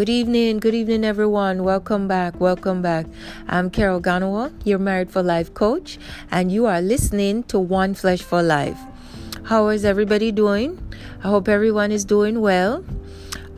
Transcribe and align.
Good 0.00 0.08
evening, 0.08 0.60
good 0.60 0.74
evening, 0.74 1.04
everyone. 1.04 1.62
Welcome 1.62 2.08
back, 2.08 2.40
welcome 2.40 2.80
back. 2.80 3.04
I'm 3.48 3.68
Carol 3.68 4.00
Ganawah, 4.00 4.50
your 4.64 4.78
Married 4.78 5.10
for 5.10 5.22
Life 5.22 5.52
coach, 5.52 5.98
and 6.30 6.50
you 6.50 6.64
are 6.64 6.80
listening 6.80 7.42
to 7.52 7.58
One 7.58 7.92
Flesh 7.92 8.22
for 8.22 8.42
Life. 8.42 8.78
How 9.44 9.68
is 9.68 9.84
everybody 9.84 10.32
doing? 10.32 10.80
I 11.22 11.28
hope 11.28 11.50
everyone 11.50 11.92
is 11.92 12.06
doing 12.06 12.40
well. 12.40 12.82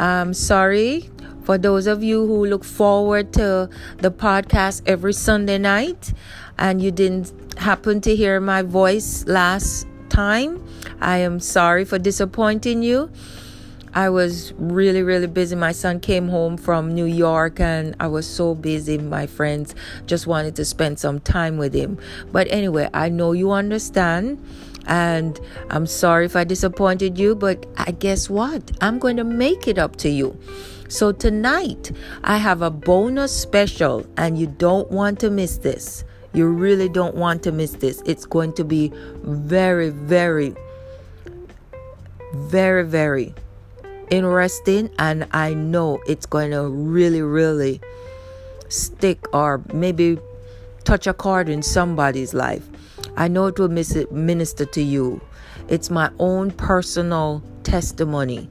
I'm 0.00 0.34
sorry 0.34 1.08
for 1.44 1.58
those 1.58 1.86
of 1.86 2.02
you 2.02 2.26
who 2.26 2.44
look 2.44 2.64
forward 2.64 3.32
to 3.34 3.70
the 3.98 4.10
podcast 4.10 4.82
every 4.84 5.12
Sunday 5.12 5.58
night 5.58 6.12
and 6.58 6.82
you 6.82 6.90
didn't 6.90 7.32
happen 7.56 8.00
to 8.00 8.16
hear 8.16 8.40
my 8.40 8.62
voice 8.62 9.24
last 9.28 9.86
time. 10.08 10.60
I 11.00 11.18
am 11.18 11.38
sorry 11.38 11.84
for 11.84 12.00
disappointing 12.00 12.82
you. 12.82 13.12
I 13.94 14.08
was 14.08 14.54
really, 14.54 15.02
really 15.02 15.26
busy. 15.26 15.54
My 15.54 15.72
son 15.72 16.00
came 16.00 16.28
home 16.28 16.56
from 16.56 16.94
New 16.94 17.04
York 17.04 17.60
and 17.60 17.94
I 18.00 18.06
was 18.06 18.26
so 18.26 18.54
busy. 18.54 18.96
My 18.96 19.26
friends 19.26 19.74
just 20.06 20.26
wanted 20.26 20.56
to 20.56 20.64
spend 20.64 20.98
some 20.98 21.20
time 21.20 21.58
with 21.58 21.74
him. 21.74 21.98
But 22.30 22.46
anyway, 22.50 22.88
I 22.94 23.10
know 23.10 23.32
you 23.32 23.50
understand. 23.50 24.42
And 24.86 25.38
I'm 25.70 25.86
sorry 25.86 26.24
if 26.26 26.34
I 26.34 26.44
disappointed 26.44 27.18
you, 27.18 27.34
but 27.34 27.66
I 27.76 27.92
guess 27.92 28.28
what? 28.28 28.72
I'm 28.80 28.98
going 28.98 29.16
to 29.18 29.24
make 29.24 29.68
it 29.68 29.78
up 29.78 29.96
to 29.96 30.08
you. 30.08 30.36
So 30.88 31.12
tonight, 31.12 31.92
I 32.24 32.38
have 32.38 32.62
a 32.62 32.70
bonus 32.70 33.34
special, 33.34 34.04
and 34.16 34.36
you 34.36 34.46
don't 34.46 34.90
want 34.90 35.20
to 35.20 35.30
miss 35.30 35.58
this. 35.58 36.04
You 36.34 36.48
really 36.48 36.88
don't 36.88 37.14
want 37.14 37.42
to 37.44 37.52
miss 37.52 37.72
this. 37.72 38.02
It's 38.04 38.26
going 38.26 38.52
to 38.54 38.64
be 38.64 38.92
very, 39.22 39.90
very, 39.90 40.54
very, 42.34 42.84
very 42.84 43.34
interesting 44.12 44.90
and 44.98 45.26
I 45.32 45.54
know 45.54 45.98
it's 46.06 46.26
going 46.26 46.50
to 46.50 46.68
really, 46.68 47.22
really 47.22 47.80
stick 48.68 49.18
or 49.34 49.62
maybe 49.72 50.18
touch 50.84 51.06
a 51.06 51.14
chord 51.14 51.48
in 51.48 51.62
somebody's 51.62 52.34
life. 52.34 52.68
I 53.16 53.28
know 53.28 53.46
it 53.46 53.58
will 53.58 53.68
minister 53.68 54.66
to 54.66 54.82
you. 54.82 55.20
It's 55.68 55.88
my 55.88 56.10
own 56.18 56.50
personal 56.50 57.42
testimony 57.62 58.50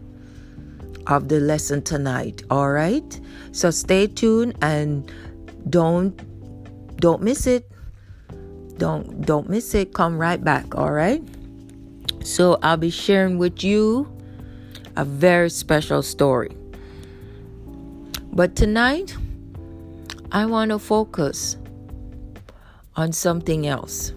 of 1.05 1.29
the 1.29 1.39
lesson 1.39 1.83
tonight. 1.83 2.41
All 2.49 2.71
right? 2.71 3.19
So 3.51 3.69
stay 3.69 4.07
tuned 4.07 4.57
and 4.63 5.11
don't 5.69 6.17
don't 6.97 7.21
miss 7.21 7.45
it. 7.45 7.69
Don't 8.77 9.25
don't 9.25 9.47
miss 9.47 9.75
it. 9.75 9.93
Come 9.93 10.17
right 10.17 10.43
back, 10.43 10.75
all 10.75 10.91
right? 10.91 11.21
So 12.23 12.57
I'll 12.63 12.77
be 12.77 12.89
sharing 12.89 13.37
with 13.37 13.63
you 13.63 14.11
a 14.95 15.05
very 15.05 15.49
special 15.49 16.01
story. 16.01 16.55
But 18.33 18.55
tonight, 18.55 19.15
I 20.31 20.45
want 20.45 20.71
to 20.71 20.79
focus 20.79 21.57
on 22.95 23.11
something 23.11 23.67
else. 23.67 24.13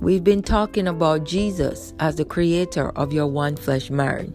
We've 0.00 0.24
been 0.24 0.42
talking 0.42 0.86
about 0.86 1.24
Jesus 1.24 1.94
as 1.98 2.16
the 2.16 2.24
creator 2.24 2.90
of 2.90 3.12
your 3.12 3.26
one 3.26 3.56
flesh 3.56 3.90
marriage. 3.90 4.32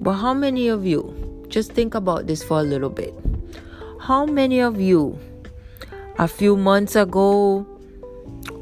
But 0.00 0.14
how 0.14 0.34
many 0.34 0.68
of 0.68 0.86
you, 0.86 1.46
just 1.48 1.72
think 1.72 1.94
about 1.94 2.26
this 2.26 2.42
for 2.42 2.60
a 2.60 2.62
little 2.62 2.90
bit. 2.90 3.14
How 4.00 4.24
many 4.24 4.60
of 4.60 4.80
you, 4.80 5.18
a 6.18 6.26
few 6.26 6.56
months 6.56 6.96
ago, 6.96 7.66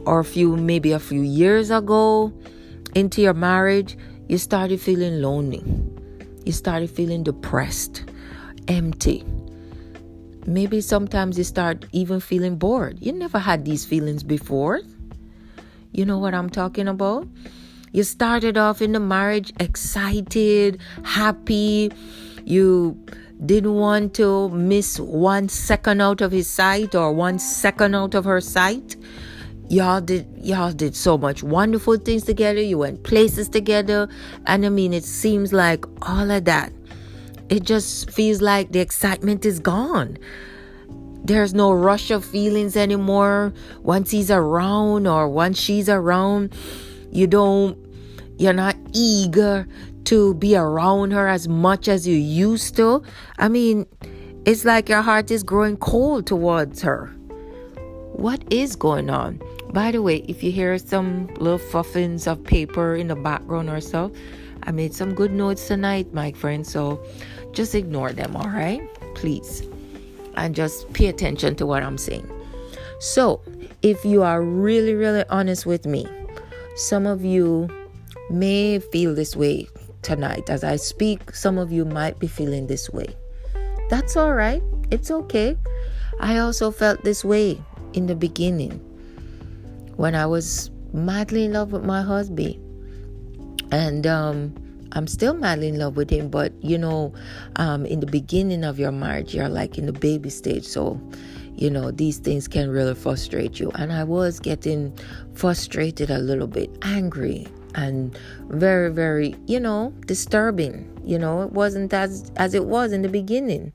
or 0.05 0.21
a 0.21 0.25
few, 0.25 0.57
maybe 0.57 0.93
a 0.93 0.99
few 0.99 1.23
years 1.23 1.71
ago, 1.71 2.33
into 2.95 3.23
your 3.23 3.35
marriage, 3.35 3.97
you 4.29 4.37
started 4.39 4.81
feeling 4.81 5.23
lonely. 5.23 5.65
You 6.45 6.53
started 6.53 6.91
feeling 6.91 7.23
depressed, 7.25 8.05
empty. 8.69 9.25
Maybe 10.47 10.81
sometimes 10.81 11.37
you 11.37 11.45
start 11.45 11.87
even 11.93 12.21
feeling 12.21 12.57
bored. 12.57 12.99
You 13.01 13.13
never 13.13 13.39
had 13.39 13.65
these 13.65 13.85
feelings 13.85 14.23
before. 14.23 14.81
You 15.93 16.05
know 16.05 16.19
what 16.19 16.35
I'm 16.35 16.51
talking 16.51 16.89
about? 16.89 17.27
You 17.93 18.03
started 18.03 18.59
off 18.59 18.83
in 18.83 18.93
the 18.93 19.01
marriage 19.01 19.53
excited, 19.59 20.81
happy. 21.05 21.91
You 22.45 23.03
didn't 23.45 23.75
want 23.75 24.15
to 24.15 24.51
miss 24.51 25.01
one 25.01 25.49
second 25.49 26.01
out 26.03 26.21
of 26.21 26.33
his 26.33 26.49
sight 26.49 26.95
or 26.95 27.13
one 27.13 27.39
second 27.39 27.95
out 27.95 28.15
of 28.15 28.25
her 28.25 28.41
sight 28.41 28.97
y'all 29.69 30.01
did 30.01 30.27
y'all 30.43 30.73
did 30.73 30.97
so 30.97 31.19
much 31.19 31.43
wonderful 31.43 31.97
things 31.97 32.25
together. 32.25 32.61
You 32.61 32.79
went 32.79 33.03
places 33.03 33.49
together. 33.49 34.09
And 34.47 34.65
i 34.65 34.69
mean 34.69 34.93
it 34.93 35.05
seems 35.05 35.53
like 35.53 35.85
all 36.03 36.31
of 36.31 36.45
that 36.45 36.73
it 37.49 37.63
just 37.63 38.11
feels 38.11 38.43
like 38.43 38.73
the 38.73 38.81
excitement 38.81 39.47
is 39.47 39.59
gone. 39.59 40.19
There's 41.25 41.55
no 41.55 41.73
rush 41.73 42.11
of 42.11 42.25
feelings 42.25 42.77
anymore. 42.77 43.53
Once 43.83 44.11
he's 44.11 44.31
around 44.31 45.07
or 45.07 45.29
once 45.29 45.59
she's 45.59 45.89
around. 45.89 46.55
You 47.11 47.27
don't 47.27 47.79
you're 48.39 48.53
not 48.53 48.77
eager 48.93 49.67
to 50.05 50.35
be 50.35 50.57
around 50.57 51.11
her 51.11 51.27
as 51.27 51.49
much 51.49 51.89
as 51.89 52.07
you 52.07 52.17
used 52.17 52.77
to. 52.77 53.03
I 53.39 53.49
mean 53.49 53.87
it's 54.45 54.65
like 54.65 54.89
your 54.89 55.03
heart 55.03 55.31
is 55.31 55.43
growing 55.43 55.77
cold 55.79 56.27
towards 56.27 56.83
her. 56.83 57.07
What 58.13 58.43
is 58.53 58.77
going 58.77 59.11
on 59.11 59.41
by 59.73 59.91
the 59.91 60.01
way, 60.01 60.25
if 60.29 60.43
you 60.43 60.51
hear 60.51 60.79
some 60.79 61.27
little 61.39 61.59
fuffins 61.59 62.27
of 62.27 62.43
paper 62.43 62.97
in 62.97 63.09
the 63.09 63.17
background 63.17 63.69
or 63.69 63.81
so, 63.81 64.13
I 64.63 64.73
made 64.73 64.95
some 64.95 65.15
good 65.15 65.33
notes 65.33 65.67
tonight, 65.67 66.13
my 66.13 66.33
friend. 66.33 66.67
So 66.67 67.03
just 67.53 67.75
ignore 67.75 68.13
them, 68.13 68.35
all 68.37 68.49
right? 68.49 68.81
Please. 69.15 69.67
And 70.37 70.55
just 70.55 70.93
pay 70.93 71.07
attention 71.07 71.55
to 71.57 71.67
what 71.67 71.83
I'm 71.83 71.99
saying. 71.99 72.31
So, 73.01 73.43
if 73.83 74.05
you 74.05 74.23
are 74.23 74.43
really, 74.43 74.95
really 74.95 75.25
honest 75.31 75.67
with 75.67 75.87
me, 75.87 76.07
some 76.75 77.07
of 77.07 77.25
you 77.25 77.69
may 78.31 78.81
feel 78.81 79.15
this 79.15 79.37
way 79.37 79.69
tonight. 80.03 80.51
As 80.51 80.65
I 80.65 80.77
speak, 80.77 81.35
some 81.35 81.59
of 81.59 81.71
you 81.71 81.85
might 81.85 82.19
be 82.19 82.27
feeling 82.27 82.67
this 82.67 82.91
way. 82.91 83.07
That's 83.89 84.17
all 84.17 84.35
right. 84.35 84.63
It's 84.91 85.11
okay. 85.11 85.57
I 86.21 86.39
also 86.39 86.71
felt 86.71 87.05
this 87.05 87.25
way 87.25 87.61
in 87.93 88.07
the 88.07 88.17
beginning 88.17 88.88
when 89.99 90.15
I 90.15 90.27
was 90.27 90.71
madly 90.93 91.45
in 91.45 91.53
love 91.55 91.73
with 91.73 91.85
my 91.85 92.03
husband. 92.03 92.55
And 93.73 94.07
um, 94.07 94.55
I'm 94.93 95.09
still 95.09 95.35
madly 95.35 95.69
in 95.69 95.79
love 95.79 95.97
with 95.97 96.09
him, 96.09 96.31
but 96.31 96.53
you 96.63 96.79
know, 96.79 97.13
um, 97.57 97.85
in 97.85 97.99
the 97.99 98.07
beginning 98.07 98.65
of 98.65 98.79
your 98.79 98.93
marriage, 98.93 99.35
you're 99.35 99.49
like 99.49 99.77
in 99.77 99.87
the 99.87 99.93
baby 99.93 100.31
stage. 100.31 100.65
So, 100.65 101.01
you 101.57 101.69
know, 101.69 101.91
these 101.91 102.19
things 102.19 102.47
can 102.47 102.71
really 102.71 102.95
frustrate 102.95 103.59
you. 103.59 103.73
And 103.75 103.93
I 103.93 104.05
was 104.05 104.39
getting 104.39 104.97
frustrated 105.35 106.11
a 106.11 106.19
little 106.19 106.47
bit, 106.47 106.71
angry, 106.83 107.49
and 107.75 108.17
very, 108.51 108.93
very, 108.93 109.35
you 109.47 109.59
know, 109.59 109.93
disturbing. 110.07 110.89
You 111.05 111.19
know, 111.19 111.43
it 111.43 111.51
wasn't 111.51 111.93
as 111.93 112.31
as 112.37 112.55
it 112.55 112.67
was 112.67 112.93
in 112.93 113.03
the 113.03 113.09
beginning. 113.09 113.73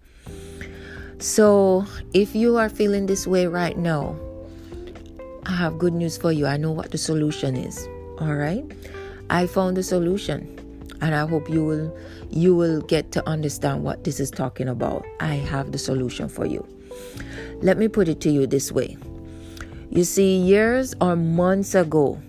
So, 1.20 1.86
if 2.14 2.34
you 2.34 2.58
are 2.58 2.70
feeling 2.70 3.08
this 3.08 3.28
way 3.28 3.46
right 3.46 3.78
now, 3.78 4.18
I 5.46 5.52
have 5.52 5.78
good 5.78 5.94
news 5.94 6.18
for 6.18 6.32
you. 6.32 6.46
I 6.46 6.58
know 6.58 6.72
what 6.72 6.92
the 6.92 6.98
solution 6.98 7.56
is. 7.56 7.88
All 8.20 8.36
right? 8.36 8.64
I 9.30 9.48
found 9.48 9.78
the 9.78 9.84
solution 9.84 10.60
and 11.02 11.14
I 11.14 11.28
hope 11.28 11.50
you 11.50 11.66
will 11.66 11.98
you 12.30 12.56
will 12.56 12.82
get 12.82 13.12
to 13.12 13.28
understand 13.28 13.84
what 13.84 14.04
this 14.04 14.20
is 14.20 14.32
talking 14.32 14.70
about. 14.70 15.06
I 15.20 15.36
have 15.36 15.72
the 15.72 15.78
solution 15.78 16.30
for 16.30 16.46
you. 16.46 16.66
Let 17.62 17.78
me 17.78 17.88
put 17.88 18.08
it 18.08 18.22
to 18.22 18.32
you 18.32 18.48
this 18.48 18.72
way. 18.72 18.98
You 19.90 20.04
see, 20.04 20.38
years 20.38 20.96
or 21.02 21.16
months 21.16 21.76
ago, 21.76 22.20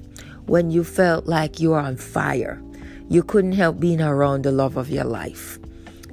when 0.46 0.70
you 0.70 0.84
felt 0.84 1.26
like 1.26 1.60
you 1.60 1.70
were 1.70 1.80
on 1.80 1.96
fire, 1.96 2.60
you 3.08 3.22
couldn't 3.22 3.52
help 3.52 3.80
being 3.80 4.02
around 4.02 4.42
the 4.42 4.52
love 4.52 4.76
of 4.76 4.90
your 4.90 5.04
life. 5.04 5.58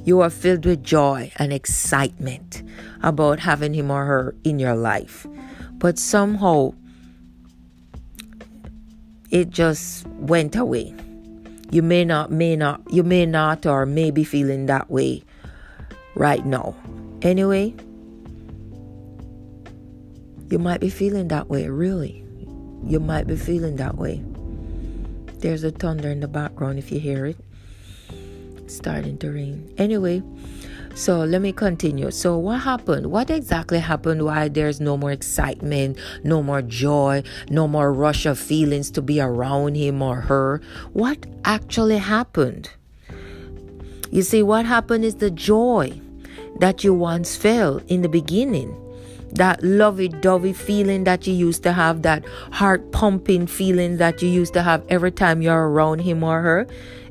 You 0.05 0.17
were 0.17 0.29
filled 0.29 0.65
with 0.65 0.83
joy 0.83 1.31
and 1.37 1.51
excitement 1.51 2.63
about 3.03 3.39
having 3.39 3.73
him 3.73 3.91
or 3.91 4.05
her 4.05 4.35
in 4.43 4.59
your 4.59 4.75
life. 4.75 5.27
But 5.73 5.99
somehow 5.99 6.73
it 9.31 9.49
just 9.49 10.05
went 10.07 10.55
away. 10.55 10.93
You 11.71 11.81
may 11.81 12.03
not, 12.03 12.31
may 12.31 12.55
not, 12.55 12.81
you 12.91 13.01
may 13.01 13.25
not, 13.25 13.65
or 13.65 13.85
may 13.85 14.11
be 14.11 14.23
feeling 14.25 14.65
that 14.65 14.91
way 14.91 15.23
right 16.15 16.45
now. 16.45 16.75
Anyway, 17.21 17.73
you 20.49 20.59
might 20.59 20.81
be 20.81 20.89
feeling 20.89 21.29
that 21.29 21.47
way, 21.47 21.69
really. 21.69 22.25
You 22.85 22.99
might 22.99 23.25
be 23.25 23.37
feeling 23.37 23.77
that 23.77 23.97
way. 23.97 24.21
There's 25.39 25.63
a 25.63 25.71
thunder 25.71 26.09
in 26.09 26.19
the 26.19 26.27
background 26.27 26.77
if 26.77 26.91
you 26.91 26.99
hear 26.99 27.25
it. 27.25 27.37
It's 28.57 28.75
starting 28.75 29.17
to 29.19 29.31
rain. 29.31 29.73
Anyway, 29.77 30.21
so 30.93 31.19
let 31.19 31.41
me 31.41 31.51
continue. 31.51 32.11
So, 32.11 32.37
what 32.37 32.59
happened? 32.59 33.07
What 33.07 33.29
exactly 33.29 33.79
happened? 33.79 34.23
Why 34.23 34.47
there's 34.47 34.81
no 34.81 34.97
more 34.97 35.11
excitement, 35.11 35.97
no 36.23 36.43
more 36.43 36.61
joy, 36.61 37.23
no 37.49 37.67
more 37.67 37.93
rush 37.93 38.25
of 38.25 38.37
feelings 38.37 38.91
to 38.91 39.01
be 39.01 39.21
around 39.21 39.75
him 39.75 40.01
or 40.01 40.21
her? 40.21 40.61
What 40.93 41.25
actually 41.45 41.97
happened? 41.97 42.69
You 44.11 44.23
see, 44.23 44.43
what 44.43 44.65
happened 44.65 45.05
is 45.05 45.15
the 45.15 45.31
joy 45.31 45.99
that 46.59 46.83
you 46.83 46.93
once 46.93 47.35
felt 47.35 47.83
in 47.87 48.01
the 48.01 48.09
beginning. 48.09 48.77
That 49.33 49.63
lovey 49.63 50.09
dovey 50.09 50.51
feeling 50.51 51.05
that 51.05 51.25
you 51.25 51.33
used 51.33 51.63
to 51.63 51.71
have, 51.71 52.01
that 52.01 52.25
heart 52.51 52.91
pumping 52.91 53.47
feeling 53.47 53.95
that 53.97 54.21
you 54.21 54.27
used 54.27 54.53
to 54.55 54.61
have 54.61 54.83
every 54.89 55.11
time 55.11 55.41
you're 55.41 55.69
around 55.69 55.99
him 55.99 56.21
or 56.21 56.41
her, 56.41 56.67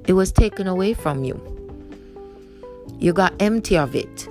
it 0.07 0.13
was 0.13 0.31
taken 0.31 0.67
away 0.67 0.93
from 0.93 1.25
you. 1.25 1.60
You 3.01 3.13
got 3.13 3.35
empty 3.41 3.77
of 3.77 3.95
it. 3.95 4.29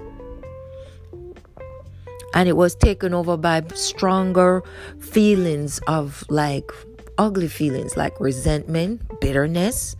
And 2.33 2.47
it 2.47 2.55
was 2.55 2.75
taken 2.75 3.13
over 3.13 3.35
by 3.37 3.63
stronger 3.73 4.63
feelings 4.99 5.79
of 5.87 6.23
like 6.29 6.71
ugly 7.17 7.47
feelings 7.47 7.97
like 7.97 8.19
resentment, 8.19 9.01
bitterness, 9.19 9.95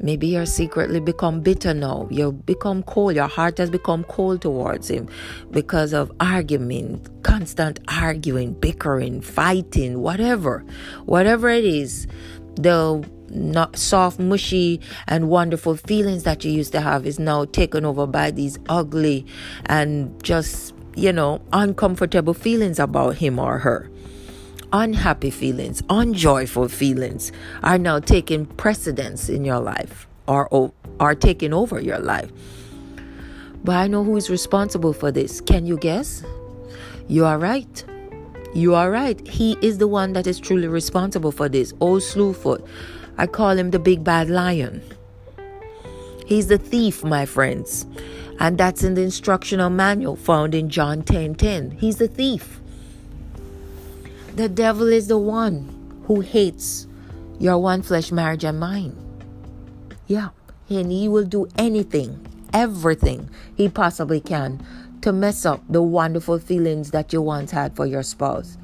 Maybe 0.00 0.26
you're 0.28 0.46
secretly 0.46 1.00
become 1.00 1.40
bitter 1.40 1.72
now. 1.72 2.06
You 2.10 2.32
become 2.32 2.82
cold. 2.82 3.14
Your 3.14 3.28
heart 3.28 3.58
has 3.58 3.70
become 3.70 4.04
cold 4.04 4.42
towards 4.42 4.88
him 4.88 5.08
because 5.50 5.92
of 5.92 6.12
argument, 6.20 7.08
constant 7.22 7.80
arguing, 7.88 8.52
bickering, 8.54 9.20
fighting, 9.20 10.00
whatever. 10.00 10.64
Whatever 11.04 11.48
it 11.48 11.64
is, 11.64 12.06
the 12.56 13.04
not 13.30 13.76
soft, 13.76 14.18
mushy, 14.18 14.80
and 15.06 15.28
wonderful 15.28 15.76
feelings 15.76 16.22
that 16.24 16.44
you 16.44 16.52
used 16.52 16.72
to 16.72 16.80
have 16.80 17.06
is 17.06 17.18
now 17.18 17.44
taken 17.44 17.84
over 17.84 18.06
by 18.06 18.30
these 18.30 18.58
ugly 18.68 19.26
and 19.66 20.22
just, 20.22 20.74
you 20.94 21.12
know, 21.12 21.40
uncomfortable 21.52 22.34
feelings 22.34 22.78
about 22.78 23.16
him 23.16 23.38
or 23.38 23.58
her 23.58 23.90
unhappy 24.72 25.30
feelings, 25.30 25.82
unjoyful 25.88 26.68
feelings 26.68 27.32
are 27.62 27.78
now 27.78 27.98
taking 27.98 28.46
precedence 28.46 29.28
in 29.28 29.44
your 29.44 29.60
life 29.60 30.06
or 30.26 30.72
are 31.00 31.14
taking 31.14 31.52
over 31.52 31.80
your 31.80 31.98
life. 31.98 32.30
But 33.64 33.76
I 33.76 33.86
know 33.86 34.04
who 34.04 34.16
is 34.16 34.30
responsible 34.30 34.92
for 34.92 35.10
this. 35.10 35.40
Can 35.40 35.66
you 35.66 35.76
guess? 35.76 36.22
You 37.08 37.24
are 37.24 37.38
right. 37.38 37.84
You 38.54 38.74
are 38.74 38.90
right. 38.90 39.26
He 39.26 39.56
is 39.60 39.78
the 39.78 39.88
one 39.88 40.12
that 40.14 40.26
is 40.26 40.38
truly 40.38 40.68
responsible 40.68 41.32
for 41.32 41.48
this. 41.48 41.72
Old 41.80 42.02
Slewfoot. 42.02 42.66
I 43.18 43.26
call 43.26 43.56
him 43.56 43.70
the 43.70 43.78
big 43.78 44.04
bad 44.04 44.28
lion. 44.28 44.82
He's 46.26 46.48
the 46.48 46.58
thief, 46.58 47.04
my 47.04 47.24
friends. 47.24 47.86
And 48.38 48.58
that's 48.58 48.82
in 48.82 48.94
the 48.94 49.02
instructional 49.02 49.70
manual 49.70 50.16
found 50.16 50.54
in 50.54 50.68
John 50.68 51.02
10 51.02 51.36
10. 51.36 51.70
He's 51.72 51.96
the 51.96 52.08
thief. 52.08 52.60
The 54.34 54.48
devil 54.48 54.88
is 54.88 55.08
the 55.08 55.16
one 55.16 56.02
who 56.06 56.20
hates 56.20 56.86
your 57.38 57.58
one 57.58 57.82
flesh 57.82 58.12
marriage 58.12 58.44
and 58.44 58.60
mine. 58.60 58.94
Yeah, 60.06 60.28
and 60.68 60.92
he 60.92 61.08
will 61.08 61.24
do 61.24 61.48
anything, 61.56 62.26
everything 62.52 63.30
he 63.56 63.68
possibly 63.68 64.20
can 64.20 64.64
to 65.00 65.12
mess 65.12 65.46
up 65.46 65.62
the 65.68 65.82
wonderful 65.82 66.38
feelings 66.38 66.90
that 66.90 67.12
you 67.12 67.22
once 67.22 67.50
had 67.50 67.74
for 67.74 67.86
your 67.86 68.02
spouse. 68.02 68.58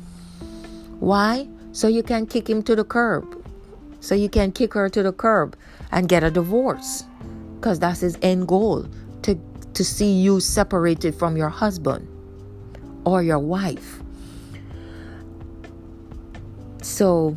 Why? 1.00 1.48
So 1.72 1.88
you 1.88 2.02
can 2.02 2.26
kick 2.26 2.50
him 2.50 2.62
to 2.64 2.76
the 2.76 2.84
curb. 2.84 3.41
So 4.02 4.16
you 4.16 4.28
can 4.28 4.50
kick 4.50 4.74
her 4.74 4.88
to 4.88 5.02
the 5.04 5.12
curb 5.12 5.56
and 5.92 6.08
get 6.08 6.24
a 6.24 6.30
divorce. 6.30 7.04
Because 7.54 7.78
that's 7.78 8.00
his 8.00 8.18
end 8.20 8.48
goal 8.48 8.88
to, 9.22 9.38
to 9.74 9.84
see 9.84 10.12
you 10.12 10.40
separated 10.40 11.14
from 11.14 11.36
your 11.36 11.48
husband 11.48 12.08
or 13.04 13.22
your 13.22 13.38
wife. 13.38 14.00
So, 16.82 17.36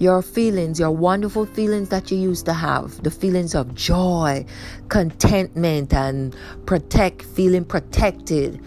your 0.00 0.22
feelings, 0.22 0.80
your 0.80 0.90
wonderful 0.90 1.46
feelings 1.46 1.90
that 1.90 2.10
you 2.10 2.18
used 2.18 2.46
to 2.46 2.52
have, 2.52 3.00
the 3.04 3.12
feelings 3.12 3.54
of 3.54 3.76
joy, 3.76 4.44
contentment, 4.88 5.94
and 5.94 6.34
protect, 6.66 7.22
feeling 7.22 7.64
protected, 7.64 8.60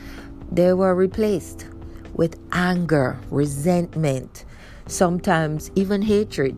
they 0.54 0.72
were 0.72 0.96
replaced 0.96 1.68
with 2.14 2.40
anger, 2.54 3.20
resentment, 3.30 4.46
sometimes 4.88 5.72
even 5.76 6.02
hatred. 6.02 6.58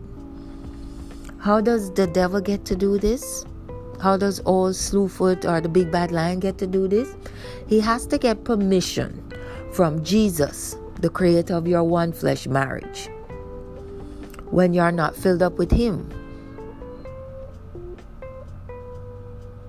How 1.38 1.60
does 1.60 1.92
the 1.92 2.06
devil 2.06 2.40
get 2.40 2.64
to 2.66 2.76
do 2.76 2.98
this? 2.98 3.44
How 4.00 4.16
does 4.16 4.42
old 4.44 4.74
Slewfoot 4.74 5.48
or 5.48 5.60
the 5.60 5.68
big 5.68 5.90
bad 5.90 6.12
lion 6.12 6.40
get 6.40 6.58
to 6.58 6.66
do 6.66 6.88
this? 6.88 7.14
He 7.66 7.80
has 7.80 8.06
to 8.06 8.18
get 8.18 8.44
permission 8.44 9.32
from 9.72 10.02
Jesus 10.04 10.76
the 11.00 11.10
creator 11.10 11.54
of 11.54 11.68
your 11.68 11.84
one 11.84 12.12
flesh 12.12 12.46
marriage, 12.46 13.08
when 14.50 14.72
you 14.72 14.80
are 14.80 14.92
not 14.92 15.14
filled 15.14 15.42
up 15.42 15.58
with 15.58 15.70
Him. 15.70 16.10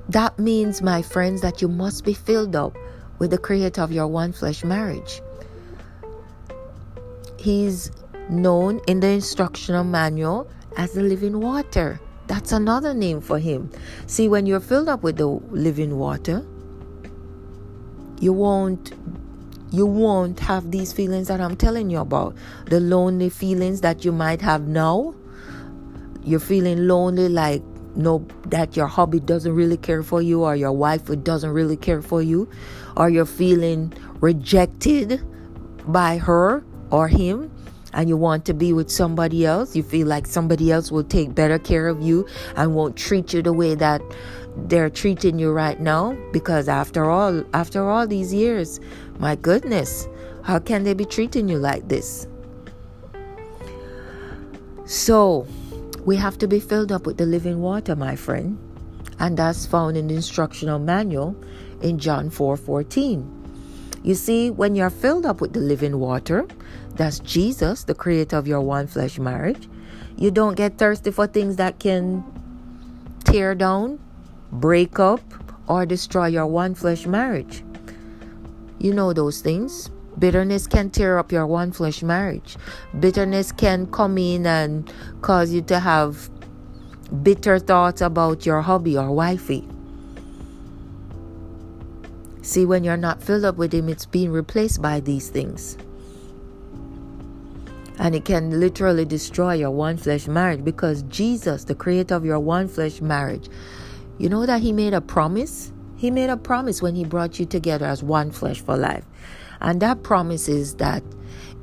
That 0.09 0.39
means, 0.39 0.81
my 0.81 1.01
friends, 1.01 1.42
that 1.42 1.62
you 1.62 1.68
must 1.68 2.06
be 2.06 2.13
filled 2.13 2.56
up 2.56 2.75
with 3.19 3.31
the 3.31 3.38
creator 3.38 3.81
of 3.81 3.92
your 3.92 4.07
one 4.07 4.31
flesh 4.31 4.63
marriage. 4.63 5.21
He's 7.38 7.92
known 8.29 8.81
in 8.88 9.00
the 9.00 9.07
instructional 9.07 9.83
manual 9.83 10.50
as 10.77 10.94
the 10.94 11.01
living 11.01 11.39
water. 11.39 12.00
That's 12.27 12.51
another 12.51 12.94
name 12.94 13.21
for 13.21 13.39
him. 13.39 13.71
See, 14.06 14.27
when 14.27 14.45
you're 14.45 14.59
filled 14.59 14.89
up 14.89 15.03
with 15.03 15.18
the 15.18 15.27
living 15.27 15.97
water, 15.97 16.45
you 18.19 18.33
won't 18.33 18.94
you 19.69 19.85
won't 19.85 20.39
have 20.39 20.71
these 20.71 20.94
feelings 20.94 21.27
that 21.27 21.41
I'm 21.41 21.57
telling 21.57 21.89
you 21.89 22.00
about. 22.00 22.35
The 22.68 22.79
lonely 22.79 23.29
feelings 23.29 23.81
that 23.81 24.06
you 24.06 24.12
might 24.12 24.41
have 24.41 24.68
now. 24.68 25.13
You're 26.23 26.39
feeling 26.39 26.88
lonely 26.88 27.30
like 27.30 27.63
no 27.95 28.25
that 28.47 28.77
your 28.77 28.88
hubby 28.88 29.19
doesn't 29.19 29.53
really 29.53 29.77
care 29.77 30.03
for 30.03 30.21
you 30.21 30.44
or 30.44 30.56
your 30.56 30.71
wife 30.71 31.06
doesn't 31.23 31.50
really 31.50 31.77
care 31.77 32.01
for 32.01 32.21
you 32.21 32.47
or 32.95 33.09
you're 33.09 33.25
feeling 33.25 33.91
rejected 34.19 35.21
by 35.88 36.18
her 36.18 36.63
or 36.91 37.07
him 37.07 37.51
and 37.97 38.07
you 38.07 38.15
want 38.15 38.45
to 38.45 38.53
be 38.53 38.71
with 38.71 38.89
somebody 38.89 39.45
else 39.45 39.75
you 39.75 39.83
feel 39.83 40.07
like 40.07 40.25
somebody 40.25 40.71
else 40.71 40.91
will 40.91 41.03
take 41.03 41.35
better 41.35 41.59
care 41.59 41.89
of 41.89 42.01
you 42.01 42.25
and 42.55 42.73
won't 42.73 42.95
treat 42.95 43.33
you 43.33 43.41
the 43.41 43.51
way 43.51 43.75
that 43.75 44.01
they're 44.69 44.89
treating 44.89 45.38
you 45.38 45.51
right 45.51 45.81
now 45.81 46.17
because 46.31 46.69
after 46.69 47.09
all 47.09 47.44
after 47.53 47.89
all 47.89 48.07
these 48.07 48.33
years 48.33 48.79
my 49.19 49.35
goodness, 49.35 50.07
how 50.44 50.59
can 50.59 50.83
they 50.83 50.94
be 50.94 51.05
treating 51.05 51.49
you 51.49 51.57
like 51.57 51.88
this? 51.88 52.27
So, 54.85 55.47
we 56.06 56.16
have 56.16 56.37
to 56.37 56.47
be 56.47 56.59
filled 56.59 56.92
up 56.92 57.06
with 57.06 57.18
the 57.18 57.25
living 57.25 57.61
water, 57.61 57.95
my 57.95 58.16
friend. 58.16 58.57
And 59.19 59.35
that's 59.35 59.66
found 59.66 59.97
in 59.97 60.07
the 60.07 60.16
instructional 60.16 60.77
manual 60.77 61.35
in 61.81 61.97
John 61.97 62.30
4 62.30 62.56
14. 62.56 63.33
You 64.04 64.13
see, 64.13 64.51
when 64.51 64.75
you're 64.75 64.92
filled 64.92 65.25
up 65.25 65.42
with 65.42 65.54
the 65.54 65.59
living 65.59 65.99
water, 65.99 66.47
that's 66.97 67.19
Jesus, 67.19 67.83
the 67.83 67.94
creator 67.94 68.37
of 68.37 68.47
your 68.47 68.61
one 68.61 68.87
flesh 68.87 69.19
marriage, 69.19 69.69
you 70.18 70.31
don't 70.31 70.56
get 70.56 70.77
thirsty 70.77 71.11
for 71.11 71.27
things 71.27 71.57
that 71.57 71.80
can 71.80 72.23
tear 73.23 73.54
down, 73.56 73.99
break 74.51 74.99
up, 74.99 75.21
or 75.68 75.85
destroy 75.85 76.27
your 76.27 76.47
one 76.47 76.73
flesh 76.73 77.06
marriage. 77.06 77.63
You 78.80 78.94
know 78.94 79.13
those 79.13 79.42
things. 79.42 79.89
Bitterness 80.18 80.66
can 80.66 80.89
tear 80.89 81.19
up 81.19 81.31
your 81.31 81.45
one 81.45 81.71
flesh 81.71 82.01
marriage. 82.01 82.57
Bitterness 82.99 83.51
can 83.51 83.85
come 83.87 84.18
in 84.18 84.45
and 84.47 84.92
cause 85.21 85.51
you 85.51 85.61
to 85.63 85.80
have 85.80 86.30
bitter 87.21 87.59
thoughts 87.59 88.01
about 88.01 88.45
your 88.45 88.61
hubby 88.61 88.97
or 88.97 89.11
wifey. 89.11 89.68
See, 92.42 92.66
when 92.66 92.83
you're 92.83 92.97
not 92.97 93.21
filled 93.21 93.45
up 93.45 93.57
with 93.57 93.73
Him, 93.73 93.89
it's 93.89 94.06
being 94.06 94.31
replaced 94.31 94.81
by 94.81 95.01
these 95.01 95.30
things. 95.30 95.77
And 97.99 98.16
it 98.16 98.25
can 98.25 98.59
literally 98.59 99.06
destroy 99.06 99.56
your 99.56 99.71
one 99.71 99.97
flesh 99.97 100.27
marriage 100.27 100.63
because 100.63 101.04
Jesus, 101.04 101.63
the 101.63 101.75
creator 101.75 102.16
of 102.16 102.25
your 102.25 102.39
one 102.39 102.68
flesh 102.68 103.01
marriage, 103.01 103.49
you 104.18 104.30
know 104.30 104.45
that 104.45 104.61
He 104.61 104.71
made 104.71 104.94
a 104.94 105.01
promise? 105.01 105.71
He 105.95 106.11
made 106.11 106.30
a 106.30 106.37
promise 106.37 106.81
when 106.81 106.95
He 106.95 107.04
brought 107.04 107.39
you 107.39 107.45
together 107.45 107.85
as 107.85 108.04
one 108.04 108.31
flesh 108.31 108.61
for 108.61 108.77
life. 108.77 109.04
And 109.61 109.81
that 109.81 110.04
promise 110.04 110.47
is 110.47 110.75
that 110.75 111.04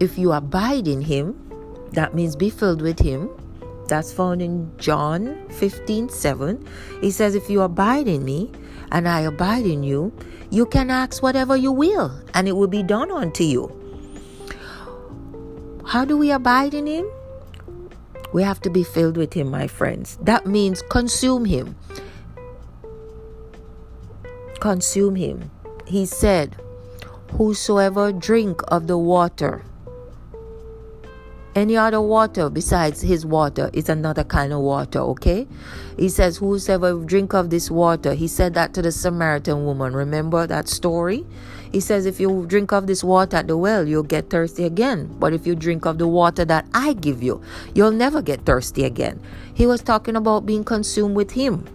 if 0.00 0.18
you 0.18 0.32
abide 0.32 0.88
in 0.88 1.00
Him, 1.00 1.38
that 1.92 2.14
means 2.14 2.34
be 2.34 2.50
filled 2.50 2.82
with 2.82 2.98
Him. 2.98 3.30
That's 3.86 4.12
found 4.12 4.42
in 4.42 4.72
John 4.78 5.48
15 5.50 6.08
7. 6.08 6.66
He 7.00 7.10
says, 7.10 7.34
If 7.34 7.48
you 7.48 7.62
abide 7.62 8.08
in 8.08 8.24
me 8.24 8.50
and 8.90 9.08
I 9.08 9.20
abide 9.20 9.66
in 9.66 9.82
you, 9.82 10.12
you 10.50 10.66
can 10.66 10.90
ask 10.90 11.22
whatever 11.22 11.56
you 11.56 11.72
will, 11.72 12.12
and 12.32 12.48
it 12.48 12.52
will 12.52 12.68
be 12.68 12.82
done 12.82 13.10
unto 13.10 13.44
you. 13.44 13.83
How 15.86 16.04
do 16.04 16.16
we 16.16 16.30
abide 16.30 16.74
in 16.74 16.86
Him? 16.86 17.06
We 18.32 18.42
have 18.42 18.60
to 18.62 18.70
be 18.70 18.82
filled 18.82 19.16
with 19.16 19.34
Him, 19.34 19.50
my 19.50 19.66
friends. 19.66 20.18
That 20.20 20.46
means 20.46 20.82
consume 20.82 21.44
Him 21.44 21.76
consume 24.64 25.14
him. 25.14 25.50
He 25.86 26.06
said, 26.06 26.56
Whosoever 27.32 28.12
drink 28.12 28.62
of 28.68 28.86
the 28.86 28.96
water 28.96 29.62
Any 31.54 31.76
other 31.76 32.00
water 32.00 32.50
besides 32.50 33.02
his 33.02 33.24
water 33.24 33.70
is 33.72 33.88
another 33.88 34.24
kind 34.24 34.52
of 34.52 34.58
water, 34.60 34.98
okay? 34.98 35.46
He 35.96 36.08
says, 36.08 36.38
Whosoever 36.38 36.94
drink 37.04 37.32
of 37.32 37.50
this 37.50 37.70
water, 37.70 38.14
he 38.14 38.26
said 38.26 38.54
that 38.54 38.74
to 38.74 38.82
the 38.82 38.90
Samaritan 38.90 39.64
woman. 39.64 39.94
Remember 39.94 40.48
that 40.48 40.68
story? 40.68 41.24
He 41.70 41.78
says, 41.78 42.06
If 42.06 42.18
you 42.18 42.44
drink 42.48 42.72
of 42.72 42.88
this 42.88 43.04
water 43.04 43.36
at 43.36 43.46
the 43.46 43.56
well, 43.56 43.86
you'll 43.86 44.02
get 44.02 44.30
thirsty 44.30 44.64
again. 44.64 45.14
But 45.20 45.32
if 45.32 45.46
you 45.46 45.54
drink 45.54 45.86
of 45.86 45.98
the 45.98 46.08
water 46.08 46.44
that 46.44 46.66
I 46.74 46.92
give 46.92 47.22
you, 47.22 47.40
you'll 47.72 47.92
never 47.92 48.20
get 48.20 48.44
thirsty 48.44 48.82
again. 48.82 49.20
He 49.54 49.64
was 49.64 49.80
talking 49.80 50.16
about 50.16 50.46
being 50.46 50.64
consumed 50.64 51.14
with 51.14 51.32
him. 51.32 51.68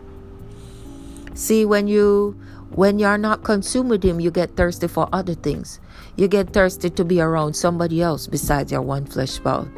See, 1.36 1.64
when 1.64 1.88
you 1.88 2.38
when 2.72 3.00
you're 3.00 3.18
not 3.18 3.44
consumed 3.44 3.90
with 3.90 4.04
him, 4.04 4.20
you 4.20 4.30
get 4.30 4.56
thirsty 4.56 4.88
for 4.88 5.08
other 5.12 5.34
things. 5.36 5.80
You 6.20 6.28
get 6.28 6.50
thirsty 6.50 6.90
to 6.90 7.06
be 7.06 7.22
around 7.22 7.54
somebody 7.54 8.02
else 8.02 8.28
besides 8.28 8.74
your 8.74 8.82
one 8.82 9.06
flesh 9.06 9.30
spouse. 9.32 9.70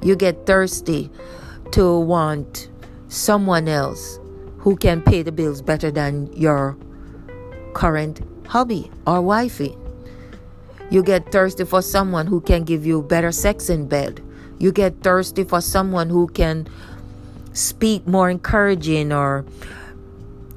You 0.00 0.14
get 0.14 0.46
thirsty 0.46 1.10
to 1.72 1.98
want 1.98 2.70
someone 3.08 3.66
else 3.66 4.20
who 4.58 4.76
can 4.76 5.02
pay 5.02 5.22
the 5.22 5.32
bills 5.32 5.60
better 5.60 5.90
than 5.90 6.32
your 6.32 6.76
current 7.74 8.20
hubby 8.46 8.92
or 9.08 9.20
wifey. 9.20 9.76
You 10.88 11.02
get 11.02 11.32
thirsty 11.32 11.64
for 11.64 11.82
someone 11.82 12.28
who 12.28 12.42
can 12.42 12.62
give 12.62 12.86
you 12.86 13.02
better 13.02 13.32
sex 13.32 13.68
in 13.68 13.88
bed. 13.88 14.22
You 14.60 14.70
get 14.70 15.02
thirsty 15.02 15.42
for 15.42 15.60
someone 15.60 16.10
who 16.10 16.28
can 16.28 16.68
speak 17.54 18.06
more 18.06 18.30
encouraging 18.30 19.12
or 19.12 19.44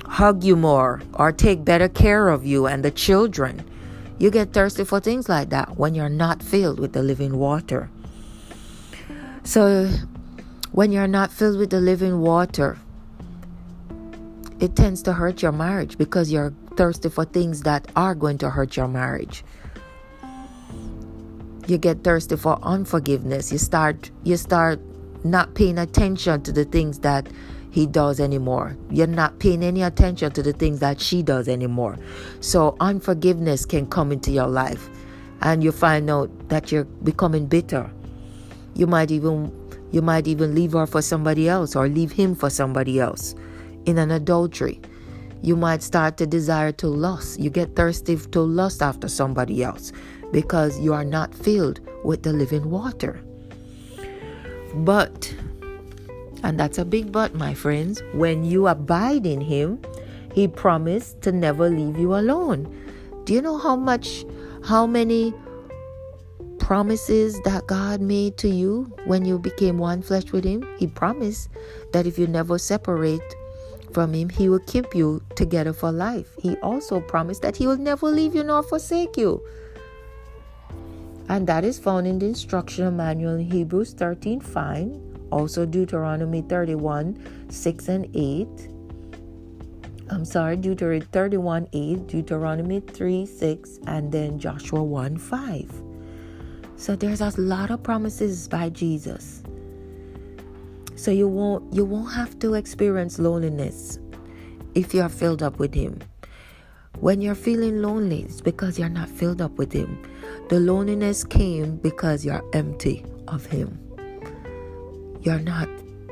hug 0.06 0.44
you 0.44 0.56
more 0.56 1.02
or 1.16 1.32
take 1.32 1.66
better 1.66 1.90
care 1.90 2.30
of 2.30 2.46
you 2.46 2.68
and 2.68 2.86
the 2.86 2.92
children. 2.92 3.66
You 4.22 4.30
get 4.30 4.54
thirsty 4.54 4.84
for 4.84 5.00
things 5.00 5.28
like 5.28 5.50
that 5.50 5.80
when 5.80 5.96
you're 5.96 6.08
not 6.08 6.44
filled 6.44 6.80
with 6.80 6.94
the 6.94 7.02
living 7.02 7.40
water. 7.40 7.90
So, 9.44 9.90
when 10.72 10.92
you're 10.92 11.08
not 11.08 11.32
filled 11.32 11.58
with 11.58 11.72
the 11.72 11.82
living 11.82 12.22
water, 12.22 12.78
it 14.60 14.76
tends 14.76 15.02
to 15.04 15.14
hurt 15.14 15.42
your 15.42 15.52
marriage 15.52 15.98
because 15.98 16.32
you're 16.32 16.54
thirsty 16.78 17.10
for 17.10 17.26
things 17.26 17.64
that 17.64 17.92
are 17.96 18.14
going 18.14 18.38
to 18.38 18.52
hurt 18.52 18.78
your 18.78 18.88
marriage. 18.88 19.44
You 21.66 21.80
get 21.80 22.04
thirsty 22.04 22.36
for 22.36 22.60
unforgiveness. 22.62 23.52
You 23.52 23.58
start 23.58 24.12
you 24.24 24.38
start 24.38 24.80
not 25.24 25.56
paying 25.56 25.80
attention 25.80 26.44
to 26.44 26.52
the 26.52 26.66
things 26.66 27.00
that 27.00 27.28
he 27.72 27.88
does 27.88 28.20
anymore. 28.20 28.78
You're 28.90 29.08
not 29.08 29.40
paying 29.40 29.64
any 29.64 29.82
attention 29.82 30.32
to 30.34 30.44
the 30.44 30.54
things 30.54 30.80
that 30.82 31.00
she 31.00 31.24
does 31.24 31.48
anymore. 31.48 31.98
So 32.42 32.76
unforgiveness 32.80 33.66
can 33.66 33.88
come 33.88 34.12
into 34.12 34.30
your 34.30 34.48
life 34.48 34.90
and 35.42 35.64
you 35.64 35.72
find 35.72 36.10
out 36.10 36.30
that 36.50 36.72
you're 36.72 36.84
becoming 36.84 37.48
bitter. 37.48 37.90
You 38.76 38.88
might 38.88 39.10
even 39.10 39.58
you 39.92 40.02
might 40.02 40.28
even 40.28 40.54
leave 40.54 40.74
her 40.74 40.86
for 40.86 41.02
somebody 41.02 41.50
else 41.50 41.76
or 41.76 41.88
leave 41.88 42.12
him 42.12 42.36
for 42.36 42.50
somebody 42.50 43.00
else 43.00 43.36
in 43.86 43.98
an 43.98 44.12
adultery. 44.12 44.80
You 45.42 45.56
might 45.56 45.82
start 45.82 46.18
to 46.18 46.28
desire 46.28 46.72
to 46.74 46.88
lust. 46.88 47.40
You 47.40 47.50
get 47.50 47.76
thirsty 47.76 48.16
to 48.16 48.42
lust 48.42 48.82
after 48.82 49.08
somebody 49.08 49.64
else 49.64 49.92
because 50.32 50.80
you 50.80 50.94
are 50.94 51.04
not 51.04 51.34
filled 51.34 51.82
with 52.04 52.24
the 52.24 52.32
living 52.32 52.70
water. 52.70 53.22
But 54.76 55.34
and 56.44 56.60
that's 56.60 56.78
a 56.78 56.86
big 56.86 57.12
but, 57.12 57.36
my 57.36 57.54
friends. 57.54 58.02
When 58.14 58.44
you 58.44 58.68
abide 58.68 59.26
in 59.26 59.42
Him, 59.42 59.80
He 60.34 60.48
promised 60.48 61.22
to 61.24 61.32
never 61.32 61.70
leave 61.70 61.98
you 61.98 62.16
alone. 62.16 62.76
Do 63.26 63.34
you 63.34 63.42
know 63.42 63.58
how 63.58 63.76
much, 63.76 64.26
how 64.64 64.88
many 64.88 65.34
promises 66.58 67.40
that 67.42 67.68
God 67.68 68.02
made 68.02 68.38
to 68.38 68.48
you 68.48 68.92
when 69.06 69.26
you 69.26 69.38
became 69.38 69.78
one 69.78 70.02
flesh 70.02 70.32
with 70.32 70.44
Him? 70.44 70.68
He 70.78 70.88
promised 70.88 71.50
that 71.94 72.08
if 72.08 72.18
you 72.18 72.28
never 72.28 72.58
separate 72.58 73.36
from 73.92 74.14
Him, 74.14 74.30
He 74.30 74.50
will 74.50 74.66
keep 74.66 74.96
you 74.96 75.22
together 75.36 75.74
for 75.74 75.92
life. 75.92 76.34
He 76.42 76.56
also 76.58 77.02
promised 77.02 77.44
that 77.44 77.58
He 77.58 77.68
will 77.68 77.78
never 77.78 78.08
leave 78.08 78.34
you 78.34 78.44
nor 78.44 78.64
forsake 78.64 79.16
you. 79.18 79.42
And 81.30 81.46
that 81.48 81.64
is 81.64 81.78
found 81.80 82.08
in 82.08 82.20
the 82.20 82.26
instruction 82.26 82.98
manual 82.98 83.36
in 83.36 83.52
Hebrews 83.52 83.94
13 83.94 84.42
5 84.42 85.11
also 85.32 85.66
Deuteronomy 85.66 86.42
31 86.42 87.48
6 87.50 87.88
and 87.88 88.16
8. 88.16 88.48
I'm 90.10 90.26
sorry, 90.26 90.58
Deuteronomy 90.58 91.06
31 91.12 91.68
8, 91.72 92.08
Deuteronomy 92.08 92.80
3 92.82 93.26
6, 93.26 93.80
and 93.88 94.12
then 94.12 94.40
Joshua 94.40 94.84
1 94.84 95.18
5. 95.18 95.84
So 96.76 96.96
there's 96.96 97.22
a 97.22 97.32
lot 97.40 97.72
of 97.72 97.82
promises 97.82 98.48
by 98.48 98.70
Jesus. 98.70 99.44
So 100.96 101.12
you 101.12 101.28
won't 101.28 101.74
you 101.74 101.86
won't 101.86 102.14
have 102.14 102.38
to 102.40 102.56
experience 102.56 103.18
loneliness 103.18 104.00
if 104.76 104.94
you 104.94 105.02
are 105.02 105.10
filled 105.10 105.42
up 105.42 105.60
with 105.60 105.74
him. 105.74 106.00
When 107.00 107.22
you're 107.22 107.36
feeling 107.36 107.82
lonely, 107.82 108.24
it's 108.24 108.42
because 108.42 108.78
you're 108.78 108.90
not 108.90 109.10
filled 109.10 109.42
up 109.42 109.54
with 109.58 109.72
him. 109.72 110.04
The 110.50 110.60
loneliness 110.60 111.24
came 111.24 111.78
because 111.78 112.26
you're 112.26 112.44
empty 112.54 113.06
of 113.28 113.46
him 113.46 113.81
you're 115.22 115.40
not 115.40 115.70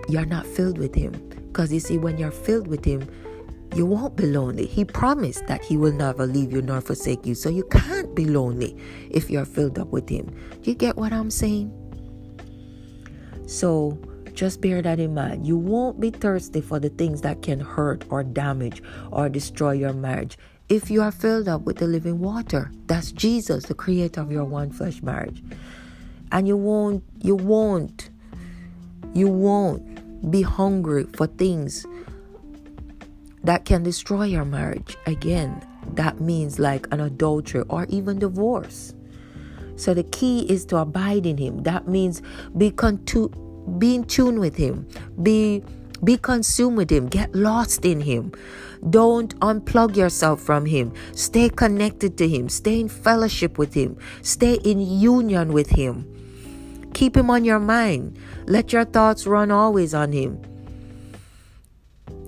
you're 0.07 0.25
not 0.25 0.45
filled 0.45 0.77
with 0.77 0.95
him 0.95 1.11
because 1.47 1.71
you 1.71 1.79
see 1.79 1.97
when 1.97 2.17
you're 2.17 2.31
filled 2.31 2.67
with 2.67 2.83
him 2.83 3.07
you 3.75 3.85
won't 3.85 4.15
be 4.15 4.25
lonely 4.25 4.65
he 4.65 4.83
promised 4.83 5.45
that 5.47 5.63
he 5.63 5.77
will 5.77 5.91
never 5.93 6.25
leave 6.25 6.51
you 6.51 6.61
nor 6.61 6.81
forsake 6.81 7.25
you 7.25 7.35
so 7.35 7.49
you 7.49 7.63
can't 7.65 8.15
be 8.15 8.25
lonely 8.25 8.75
if 9.11 9.29
you're 9.29 9.45
filled 9.45 9.77
up 9.77 9.87
with 9.89 10.09
him 10.09 10.27
you 10.63 10.73
get 10.73 10.95
what 10.95 11.13
i'm 11.13 11.29
saying 11.29 11.71
so 13.45 13.97
just 14.39 14.61
bear 14.61 14.81
that 14.81 15.01
in 15.01 15.13
mind. 15.13 15.45
You 15.45 15.57
won't 15.57 15.99
be 15.99 16.11
thirsty 16.11 16.61
for 16.61 16.79
the 16.79 16.87
things 16.87 17.19
that 17.23 17.41
can 17.41 17.59
hurt 17.59 18.05
or 18.09 18.23
damage 18.23 18.81
or 19.11 19.27
destroy 19.27 19.71
your 19.71 19.91
marriage 19.91 20.37
if 20.69 20.89
you 20.89 21.01
are 21.01 21.11
filled 21.11 21.49
up 21.49 21.63
with 21.63 21.77
the 21.77 21.87
living 21.87 22.19
water. 22.19 22.71
That's 22.85 23.11
Jesus, 23.11 23.65
the 23.65 23.73
creator 23.73 24.21
of 24.21 24.31
your 24.31 24.45
one 24.45 24.71
flesh 24.71 25.01
marriage. 25.01 25.43
And 26.31 26.47
you 26.47 26.55
won't 26.55 27.03
you 27.21 27.35
won't 27.35 28.08
you 29.13 29.27
won't 29.27 30.31
be 30.31 30.41
hungry 30.41 31.05
for 31.15 31.27
things 31.27 31.85
that 33.43 33.65
can 33.65 33.83
destroy 33.83 34.23
your 34.25 34.45
marriage. 34.45 34.97
Again, 35.05 35.65
that 35.93 36.19
means 36.19 36.59
like 36.59 36.87
an 36.91 36.99
adultery 36.99 37.63
or 37.69 37.85
even 37.89 38.19
divorce. 38.19 38.93
So 39.75 39.93
the 39.93 40.03
key 40.03 40.41
is 40.51 40.65
to 40.65 40.77
abide 40.77 41.25
in 41.25 41.37
Him. 41.37 41.63
That 41.63 41.87
means 41.87 42.21
be 42.57 42.71
contu- 42.71 43.31
be 43.79 43.95
in 43.95 44.03
tune 44.03 44.39
with 44.39 44.55
Him. 44.55 44.87
Be 45.23 45.63
be 46.03 46.17
consumed 46.17 46.77
with 46.77 46.89
Him. 46.89 47.07
Get 47.07 47.33
lost 47.33 47.85
in 47.85 48.01
Him. 48.01 48.31
Don't 48.89 49.37
unplug 49.39 49.95
yourself 49.95 50.41
from 50.41 50.65
Him. 50.65 50.93
Stay 51.13 51.49
connected 51.49 52.17
to 52.17 52.27
Him. 52.27 52.49
Stay 52.49 52.79
in 52.79 52.87
fellowship 52.89 53.57
with 53.57 53.73
Him. 53.73 53.97
Stay 54.21 54.55
in 54.55 54.79
union 54.79 55.51
with 55.53 55.69
Him. 55.69 56.05
Keep 56.93 57.17
him 57.17 57.29
on 57.29 57.45
your 57.45 57.59
mind. 57.59 58.17
Let 58.45 58.73
your 58.73 58.85
thoughts 58.85 59.27
run 59.27 59.51
always 59.51 59.93
on 59.93 60.11
him. 60.11 60.41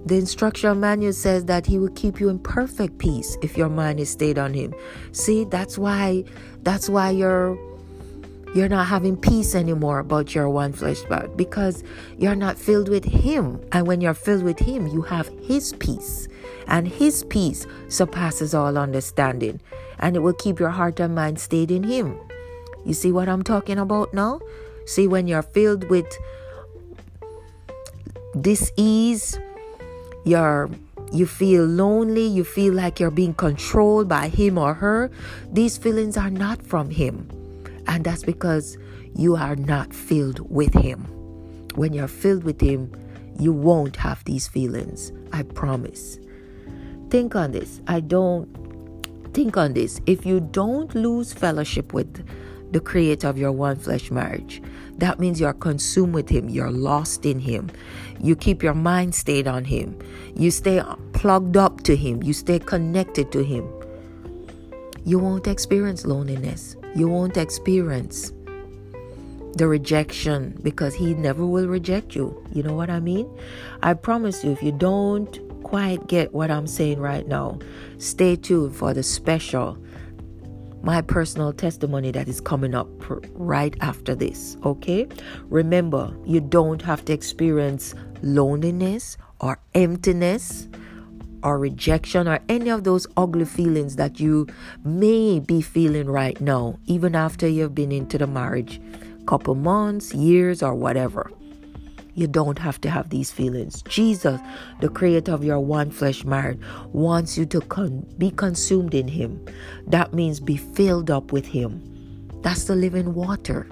The 0.05 0.17
instruction 0.17 0.79
manual 0.79 1.13
says 1.13 1.45
that 1.45 1.65
he 1.65 1.77
will 1.77 1.91
keep 1.91 2.19
you 2.19 2.29
in 2.29 2.39
perfect 2.39 2.97
peace 2.97 3.37
if 3.41 3.55
your 3.55 3.69
mind 3.69 3.99
is 3.99 4.09
stayed 4.09 4.39
on 4.39 4.53
him. 4.53 4.73
See, 5.11 5.45
that's 5.45 5.77
why 5.77 6.23
that's 6.63 6.89
why 6.89 7.11
you're 7.11 7.57
you're 8.53 8.67
not 8.67 8.87
having 8.87 9.15
peace 9.15 9.55
anymore 9.55 9.99
about 9.99 10.35
your 10.35 10.49
one 10.49 10.73
flesh 10.73 11.01
body 11.03 11.29
because 11.35 11.83
you're 12.17 12.35
not 12.35 12.57
filled 12.57 12.89
with 12.89 13.05
him. 13.05 13.61
And 13.71 13.87
when 13.87 14.01
you're 14.01 14.13
filled 14.13 14.43
with 14.43 14.59
him, 14.59 14.87
you 14.87 15.03
have 15.03 15.29
his 15.41 15.73
peace. 15.73 16.27
And 16.67 16.87
his 16.87 17.23
peace 17.23 17.65
surpasses 17.87 18.53
all 18.53 18.77
understanding. 18.77 19.61
And 19.99 20.17
it 20.17 20.19
will 20.19 20.33
keep 20.33 20.59
your 20.59 20.69
heart 20.69 20.99
and 20.99 21.15
mind 21.15 21.39
stayed 21.39 21.71
in 21.71 21.83
him. 21.83 22.17
You 22.85 22.93
see 22.93 23.11
what 23.11 23.29
I'm 23.29 23.43
talking 23.43 23.77
about 23.77 24.13
now? 24.13 24.39
See, 24.85 25.07
when 25.07 25.27
you're 25.27 25.43
filled 25.43 25.89
with 25.89 26.07
this 28.33 28.71
ease, 28.77 29.39
you're 30.25 30.69
you 31.11 31.25
feel 31.25 31.65
lonely, 31.65 32.25
you 32.25 32.43
feel 32.45 32.73
like 32.73 32.99
you're 32.99 33.11
being 33.11 33.33
controlled 33.33 34.07
by 34.07 34.29
him 34.29 34.57
or 34.57 34.73
her, 34.73 35.11
these 35.51 35.77
feelings 35.77 36.15
are 36.15 36.29
not 36.29 36.63
from 36.63 36.89
him. 36.89 37.29
And 37.87 38.05
that's 38.05 38.23
because 38.23 38.77
you 39.15 39.35
are 39.35 39.57
not 39.57 39.93
filled 39.93 40.39
with 40.49 40.73
him. 40.73 41.03
When 41.75 41.91
you're 41.91 42.07
filled 42.07 42.45
with 42.45 42.61
him, 42.61 42.93
you 43.37 43.51
won't 43.51 43.97
have 43.97 44.23
these 44.23 44.47
feelings. 44.47 45.11
I 45.33 45.43
promise. 45.43 46.17
Think 47.09 47.35
on 47.35 47.51
this. 47.51 47.81
I 47.87 47.99
don't 47.99 48.47
think 49.33 49.57
on 49.57 49.73
this. 49.73 49.99
If 50.05 50.25
you 50.25 50.39
don't 50.39 50.95
lose 50.95 51.33
fellowship 51.33 51.91
with 51.93 52.25
the 52.71 52.79
creator 52.79 53.27
of 53.27 53.37
your 53.37 53.51
one 53.51 53.77
flesh 53.77 54.11
marriage. 54.11 54.61
That 54.97 55.19
means 55.19 55.39
you're 55.39 55.53
consumed 55.53 56.13
with 56.13 56.29
him, 56.29 56.49
you're 56.49 56.71
lost 56.71 57.25
in 57.25 57.39
him. 57.39 57.69
You 58.19 58.35
keep 58.35 58.63
your 58.63 58.73
mind 58.73 59.15
stayed 59.15 59.47
on 59.47 59.65
him. 59.65 59.97
You 60.35 60.51
stay 60.51 60.81
plugged 61.13 61.57
up 61.57 61.81
to 61.83 61.95
him, 61.95 62.23
you 62.23 62.33
stay 62.33 62.59
connected 62.59 63.31
to 63.31 63.43
him. 63.43 63.67
You 65.03 65.17
won't 65.17 65.47
experience 65.47 66.05
loneliness. 66.05 66.75
You 66.95 67.07
won't 67.07 67.37
experience 67.37 68.31
the 69.55 69.67
rejection 69.67 70.59
because 70.61 70.93
he 70.93 71.13
never 71.13 71.45
will 71.45 71.67
reject 71.67 72.15
you. 72.15 72.43
You 72.53 72.63
know 72.63 72.73
what 72.73 72.89
I 72.89 72.99
mean? 72.99 73.29
I 73.81 73.93
promise 73.93 74.43
you, 74.43 74.51
if 74.51 74.61
you 74.61 74.71
don't 74.71 75.63
quite 75.63 76.07
get 76.07 76.33
what 76.33 76.51
I'm 76.51 76.67
saying 76.67 76.99
right 76.99 77.27
now, 77.27 77.59
stay 77.97 78.35
tuned 78.35 78.75
for 78.75 78.93
the 78.93 79.03
special, 79.03 79.77
my 80.83 81.01
personal 81.01 81.53
testimony 81.53 82.11
that 82.11 82.27
is 82.27 82.41
coming 82.41 82.73
up 82.73 82.87
right 83.33 83.75
after 83.81 84.15
this. 84.15 84.57
Okay? 84.65 85.07
Remember, 85.45 86.15
you 86.25 86.41
don't 86.41 86.81
have 86.81 87.05
to 87.05 87.13
experience 87.13 87.95
loneliness 88.21 89.17
or 89.39 89.59
emptiness 89.73 90.67
or 91.43 91.57
rejection 91.57 92.27
or 92.27 92.39
any 92.49 92.69
of 92.69 92.83
those 92.83 93.07
ugly 93.17 93.45
feelings 93.45 93.95
that 93.95 94.19
you 94.19 94.47
may 94.83 95.39
be 95.39 95.61
feeling 95.61 96.07
right 96.07 96.39
now, 96.39 96.77
even 96.85 97.15
after 97.15 97.47
you've 97.47 97.75
been 97.75 97.91
into 97.91 98.17
the 98.17 98.27
marriage 98.27 98.79
couple 99.25 99.55
months, 99.55 100.13
years, 100.13 100.63
or 100.63 100.73
whatever. 100.73 101.31
You 102.13 102.27
don't 102.27 102.59
have 102.59 102.81
to 102.81 102.89
have 102.89 103.09
these 103.09 103.31
feelings. 103.31 103.81
Jesus, 103.83 104.39
the 104.81 104.89
creator 104.89 105.31
of 105.31 105.43
your 105.43 105.59
one 105.59 105.91
flesh 105.91 106.25
marriage, 106.25 106.59
wants 106.91 107.37
you 107.37 107.45
to 107.47 107.61
con- 107.61 108.05
be 108.17 108.31
consumed 108.31 108.93
in 108.93 109.07
Him. 109.07 109.45
That 109.87 110.13
means 110.13 110.39
be 110.39 110.57
filled 110.57 111.09
up 111.09 111.31
with 111.31 111.45
Him. 111.45 111.81
That's 112.41 112.65
the 112.65 112.75
living 112.75 113.13
water. 113.13 113.67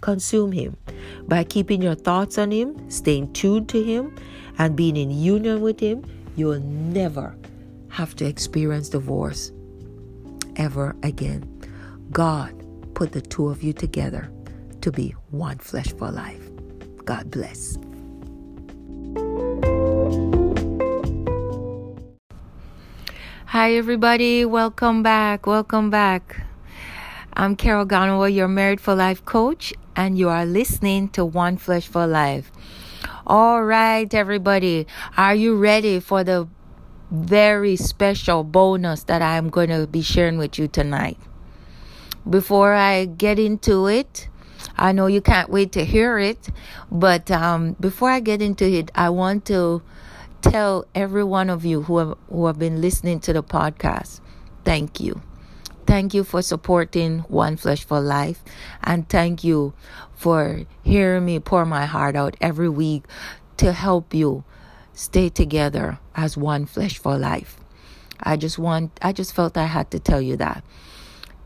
Consume 0.00 0.52
Him 0.52 0.76
by 1.26 1.44
keeping 1.44 1.82
your 1.82 1.94
thoughts 1.94 2.38
on 2.38 2.52
Him, 2.52 2.90
staying 2.90 3.32
tuned 3.32 3.68
to 3.70 3.82
Him, 3.82 4.14
and 4.58 4.76
being 4.76 4.96
in 4.96 5.10
union 5.10 5.62
with 5.62 5.80
Him. 5.80 6.04
You 6.36 6.46
will 6.46 6.60
never 6.60 7.34
have 7.88 8.14
to 8.16 8.24
experience 8.24 8.88
divorce 8.88 9.52
ever 10.56 10.94
again. 11.02 11.48
God 12.10 12.54
put 12.94 13.12
the 13.12 13.20
two 13.20 13.48
of 13.48 13.62
you 13.62 13.72
together 13.72 14.30
to 14.80 14.92
be 14.92 15.14
one 15.30 15.58
flesh 15.58 15.92
for 15.94 16.10
life. 16.10 16.43
God 17.04 17.30
bless. 17.30 17.76
Hi, 23.46 23.74
everybody. 23.74 24.44
Welcome 24.44 25.02
back. 25.02 25.46
Welcome 25.46 25.90
back. 25.90 26.40
I'm 27.34 27.56
Carol 27.56 27.86
Ganawah, 27.86 28.34
your 28.34 28.48
Married 28.48 28.80
for 28.80 28.94
Life 28.94 29.24
coach, 29.24 29.72
and 29.94 30.18
you 30.18 30.28
are 30.28 30.46
listening 30.46 31.08
to 31.10 31.24
One 31.24 31.56
Flesh 31.56 31.86
for 31.86 32.06
Life. 32.06 32.50
All 33.26 33.64
right, 33.64 34.12
everybody. 34.12 34.86
Are 35.16 35.34
you 35.34 35.56
ready 35.56 36.00
for 36.00 36.24
the 36.24 36.48
very 37.10 37.76
special 37.76 38.44
bonus 38.44 39.04
that 39.04 39.22
I'm 39.22 39.50
going 39.50 39.68
to 39.68 39.86
be 39.86 40.02
sharing 40.02 40.38
with 40.38 40.58
you 40.58 40.68
tonight? 40.68 41.18
Before 42.28 42.72
I 42.72 43.04
get 43.04 43.38
into 43.38 43.86
it, 43.86 44.28
I 44.76 44.92
know 44.92 45.06
you 45.06 45.20
can't 45.20 45.50
wait 45.50 45.72
to 45.72 45.84
hear 45.84 46.18
it, 46.18 46.48
but 46.90 47.30
um, 47.30 47.76
before 47.80 48.10
I 48.10 48.20
get 48.20 48.42
into 48.42 48.66
it, 48.66 48.90
I 48.94 49.10
want 49.10 49.44
to 49.46 49.82
tell 50.42 50.86
every 50.94 51.24
one 51.24 51.48
of 51.48 51.64
you 51.64 51.82
who 51.82 51.98
have, 51.98 52.18
who 52.28 52.46
have 52.46 52.58
been 52.58 52.80
listening 52.80 53.20
to 53.20 53.32
the 53.32 53.42
podcast, 53.42 54.20
thank 54.64 55.00
you. 55.00 55.20
Thank 55.86 56.14
you 56.14 56.24
for 56.24 56.42
supporting 56.42 57.20
One 57.20 57.56
Flesh 57.56 57.84
for 57.84 58.00
Life, 58.00 58.42
and 58.82 59.08
thank 59.08 59.44
you 59.44 59.74
for 60.14 60.62
hearing 60.82 61.26
me 61.26 61.38
pour 61.38 61.66
my 61.66 61.84
heart 61.84 62.16
out 62.16 62.36
every 62.40 62.68
week 62.68 63.04
to 63.58 63.72
help 63.72 64.14
you 64.14 64.44
stay 64.94 65.28
together 65.28 65.98
as 66.14 66.36
one 66.36 66.66
flesh 66.66 66.98
for 66.98 67.18
life. 67.18 67.58
I 68.20 68.36
just 68.36 68.58
want 68.58 68.98
I 69.02 69.12
just 69.12 69.34
felt 69.34 69.56
I 69.56 69.66
had 69.66 69.90
to 69.90 69.98
tell 69.98 70.20
you 70.20 70.36
that. 70.36 70.64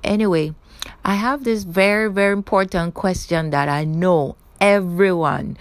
Anyway, 0.04 0.54
I 1.04 1.14
have 1.14 1.44
this 1.44 1.64
very, 1.64 2.10
very 2.10 2.32
important 2.32 2.94
question 2.94 3.50
that 3.50 3.68
I 3.68 3.84
know 3.84 4.36
everyone, 4.60 5.56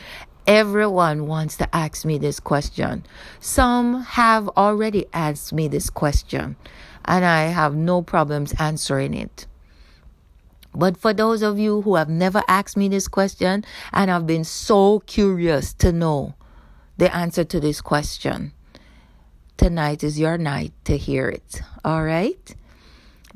everyone 0.46 1.27
wants 1.27 1.57
to 1.57 1.75
ask 1.75 2.05
me 2.05 2.17
this 2.17 2.39
question. 2.39 3.05
Some 3.40 4.01
have 4.03 4.48
already 4.50 5.05
asked 5.13 5.53
me 5.53 5.68
this 5.68 5.90
question, 5.90 6.55
and 7.05 7.25
I 7.25 7.46
have 7.46 7.75
no 7.75 8.01
problems 8.01 8.53
answering 8.59 9.13
it. 9.13 9.46
But 10.74 10.96
for 10.96 11.11
those 11.13 11.42
of 11.42 11.57
you 11.57 11.81
who 11.81 11.96
have 11.96 12.09
never 12.09 12.44
asked 12.48 12.77
me 12.77 12.87
this 12.87 13.07
question 13.07 13.66
and 13.92 14.11
have 14.11 14.27
been 14.27 14.44
so 14.44 15.00
curious 15.00 15.74
to 15.75 15.92
know 15.92 16.35
the 16.98 17.13
answer 17.16 17.44
to 17.44 17.59
this 17.59 17.81
question, 17.81 18.53
tonight 19.57 20.03
is 20.03 20.20
your 20.20 20.37
night 20.37 20.74
to 20.85 20.98
hear 20.98 21.29
it. 21.29 21.61
All 21.83 22.03
right? 22.03 22.55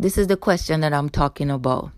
This 0.02 0.18
is 0.18 0.26
the 0.26 0.36
question 0.36 0.82
that 0.82 0.94
I'm 0.94 1.10
talking 1.10 1.52
about. 1.52 1.92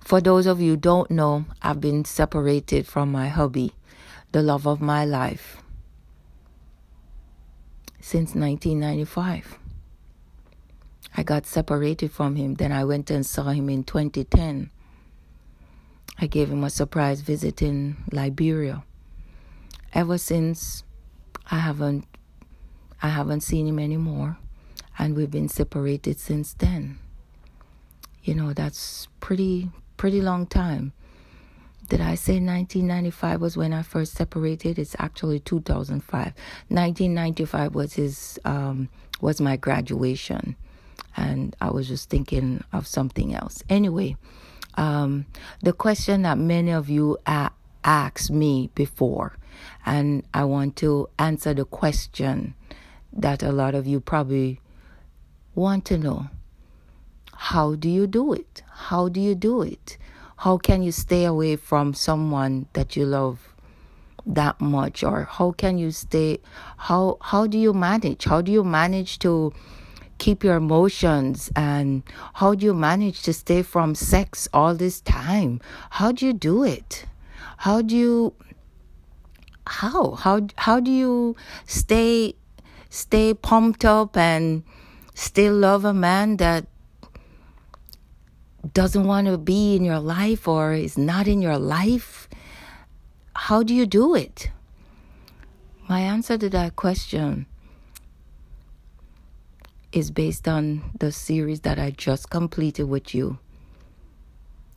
For 0.00 0.20
those 0.20 0.46
of 0.46 0.60
you 0.60 0.76
don't 0.76 1.08
know, 1.08 1.44
I've 1.62 1.80
been 1.80 2.04
separated 2.04 2.84
from 2.84 3.12
my 3.12 3.28
hubby, 3.28 3.74
the 4.32 4.42
love 4.42 4.66
of 4.66 4.80
my 4.80 5.04
life, 5.04 5.62
since 8.00 8.34
1995. 8.34 9.56
I 11.16 11.22
got 11.22 11.46
separated 11.46 12.10
from 12.10 12.34
him. 12.34 12.54
Then 12.54 12.72
I 12.72 12.82
went 12.82 13.08
and 13.08 13.24
saw 13.24 13.50
him 13.50 13.70
in 13.70 13.84
2010. 13.84 14.70
I 16.18 16.26
gave 16.26 16.50
him 16.50 16.64
a 16.64 16.70
surprise 16.70 17.20
visit 17.20 17.62
in 17.62 17.98
Liberia. 18.10 18.82
Ever 19.94 20.18
since, 20.18 20.82
I 21.52 21.60
haven't, 21.60 22.08
I 23.00 23.10
haven't 23.10 23.42
seen 23.42 23.68
him 23.68 23.78
anymore 23.78 24.38
and 25.00 25.16
we've 25.16 25.30
been 25.30 25.48
separated 25.48 26.20
since 26.20 26.52
then. 26.52 26.98
You 28.22 28.34
know, 28.34 28.52
that's 28.52 29.08
pretty 29.18 29.70
pretty 29.96 30.20
long 30.20 30.46
time. 30.46 30.92
Did 31.88 32.02
I 32.02 32.14
say 32.14 32.34
1995 32.34 33.40
was 33.40 33.56
when 33.56 33.72
I 33.72 33.82
first 33.82 34.12
separated? 34.12 34.78
It's 34.78 34.94
actually 34.98 35.40
2005. 35.40 36.34
1995 36.68 37.74
was 37.74 37.94
his 37.94 38.38
um, 38.44 38.90
was 39.22 39.40
my 39.40 39.56
graduation, 39.56 40.54
and 41.16 41.56
I 41.62 41.70
was 41.70 41.88
just 41.88 42.10
thinking 42.10 42.62
of 42.70 42.86
something 42.86 43.34
else. 43.34 43.64
Anyway, 43.70 44.16
um, 44.74 45.24
the 45.62 45.72
question 45.72 46.22
that 46.22 46.36
many 46.36 46.72
of 46.72 46.90
you 46.90 47.16
a- 47.26 47.50
asked 47.84 48.30
me 48.30 48.68
before, 48.74 49.34
and 49.86 50.24
I 50.34 50.44
want 50.44 50.76
to 50.76 51.08
answer 51.18 51.54
the 51.54 51.64
question 51.64 52.54
that 53.14 53.42
a 53.42 53.50
lot 53.50 53.74
of 53.74 53.86
you 53.86 53.98
probably 54.00 54.60
want 55.54 55.84
to 55.86 55.98
know 55.98 56.28
how 57.34 57.74
do 57.74 57.88
you 57.88 58.06
do 58.06 58.32
it? 58.32 58.62
How 58.70 59.08
do 59.08 59.20
you 59.20 59.34
do 59.34 59.62
it? 59.62 59.96
How 60.36 60.58
can 60.58 60.82
you 60.82 60.92
stay 60.92 61.24
away 61.24 61.56
from 61.56 61.94
someone 61.94 62.66
that 62.74 62.96
you 62.96 63.06
love 63.06 63.54
that 64.26 64.60
much 64.60 65.02
or 65.02 65.24
how 65.24 65.50
can 65.52 65.78
you 65.78 65.90
stay 65.90 66.38
how 66.76 67.16
how 67.20 67.46
do 67.46 67.58
you 67.58 67.72
manage? 67.72 68.24
How 68.24 68.40
do 68.40 68.52
you 68.52 68.62
manage 68.62 69.18
to 69.20 69.52
keep 70.18 70.44
your 70.44 70.56
emotions 70.56 71.50
and 71.56 72.02
how 72.34 72.54
do 72.54 72.66
you 72.66 72.74
manage 72.74 73.22
to 73.22 73.32
stay 73.32 73.62
from 73.62 73.94
sex 73.94 74.48
all 74.52 74.74
this 74.74 75.00
time? 75.00 75.60
How 75.90 76.12
do 76.12 76.26
you 76.26 76.32
do 76.32 76.62
it? 76.62 77.06
How 77.56 77.82
do 77.82 77.96
you 77.96 78.34
how 79.66 80.12
how 80.12 80.46
how 80.56 80.80
do 80.80 80.90
you 80.90 81.36
stay 81.66 82.34
stay 82.90 83.32
pumped 83.34 83.84
up 83.84 84.16
and 84.16 84.62
still 85.20 85.54
love 85.54 85.84
a 85.84 85.92
man 85.92 86.38
that 86.38 86.66
doesn't 88.72 89.04
want 89.04 89.26
to 89.26 89.36
be 89.36 89.76
in 89.76 89.84
your 89.84 89.98
life 90.00 90.48
or 90.48 90.72
is 90.72 90.96
not 90.96 91.28
in 91.28 91.42
your 91.42 91.58
life? 91.58 92.26
How 93.34 93.62
do 93.62 93.74
you 93.74 93.84
do 93.84 94.14
it? 94.14 94.50
My 95.88 96.00
answer 96.00 96.38
to 96.38 96.48
that 96.50 96.76
question 96.76 97.46
is 99.92 100.10
based 100.10 100.48
on 100.48 100.90
the 100.98 101.12
series 101.12 101.60
that 101.60 101.78
I 101.78 101.90
just 101.90 102.30
completed 102.30 102.84
with 102.84 103.14
you. 103.14 103.38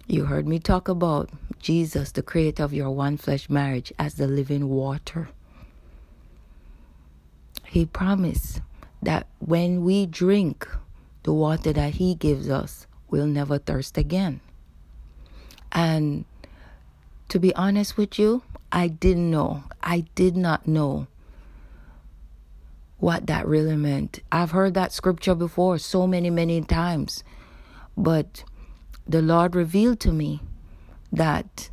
You 0.07 0.25
heard 0.25 0.45
me 0.45 0.59
talk 0.59 0.89
about 0.89 1.29
Jesus, 1.59 2.11
the 2.11 2.21
creator 2.21 2.63
of 2.63 2.73
your 2.73 2.91
one 2.91 3.15
flesh 3.15 3.49
marriage, 3.49 3.93
as 3.97 4.15
the 4.15 4.27
living 4.27 4.67
water. 4.67 5.29
He 7.65 7.85
promised 7.85 8.61
that 9.05 9.27
when 9.39 9.83
we 9.83 10.05
drink 10.05 10.67
the 11.23 11.33
water 11.33 11.73
that 11.73 11.95
He 11.95 12.15
gives 12.15 12.49
us, 12.49 12.87
we'll 13.09 13.27
never 13.27 13.57
thirst 13.57 13.97
again. 13.97 14.41
And 15.71 16.25
to 17.29 17.39
be 17.39 17.53
honest 17.55 17.97
with 17.97 18.19
you, 18.19 18.43
I 18.71 18.87
didn't 18.87 19.29
know. 19.29 19.63
I 19.81 20.05
did 20.15 20.35
not 20.35 20.67
know 20.67 21.07
what 22.97 23.27
that 23.27 23.45
really 23.45 23.75
meant. 23.75 24.21
I've 24.31 24.51
heard 24.51 24.73
that 24.75 24.93
scripture 24.93 25.35
before 25.35 25.77
so 25.77 26.07
many, 26.07 26.29
many 26.29 26.61
times. 26.61 27.23
But 27.97 28.43
the 29.05 29.21
Lord 29.21 29.55
revealed 29.55 29.99
to 30.01 30.11
me 30.11 30.41
that 31.11 31.69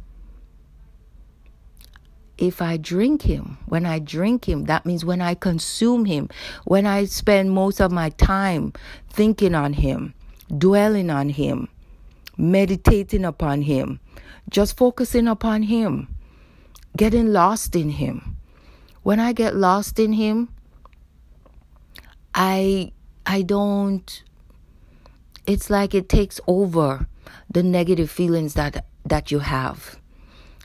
if 2.41 2.61
I 2.61 2.77
drink 2.77 3.23
him, 3.23 3.59
when 3.67 3.87
I 3.87 4.01
drink 4.01 4.49
him, 4.49 4.65
that 4.65 4.85
means 4.85 5.05
when 5.05 5.21
I 5.21 5.35
consume 5.35 6.07
him, 6.07 6.29
when 6.65 6.87
I 6.87 7.05
spend 7.05 7.53
most 7.53 7.81
of 7.81 7.93
my 7.93 8.11
time 8.11 8.73
thinking 9.09 9.55
on 9.55 9.75
him, 9.75 10.15
dwelling 10.59 11.11
on 11.11 11.29
him, 11.29 11.69
meditating 12.41 13.25
upon 13.25 13.63
Him, 13.63 14.01
just 14.49 14.77
focusing 14.77 15.29
upon 15.29 15.65
Him, 15.65 16.09
getting 16.97 17.33
lost 17.33 17.77
in 17.77 17.91
Him. 17.91 18.37
When 19.03 19.21
I 19.21 19.33
get 19.33 19.55
lost 19.55 19.99
in 19.99 20.15
Him, 20.15 20.49
I 22.35 22.93
I 23.27 23.43
don't 23.43 24.25
it's 25.47 25.69
like 25.69 25.95
it 25.95 26.09
takes 26.09 26.41
over 26.47 27.07
the 27.51 27.63
negative 27.63 28.11
feelings 28.11 28.55
that 28.55 28.87
that 29.05 29.31
you 29.31 29.41
have. 29.41 30.00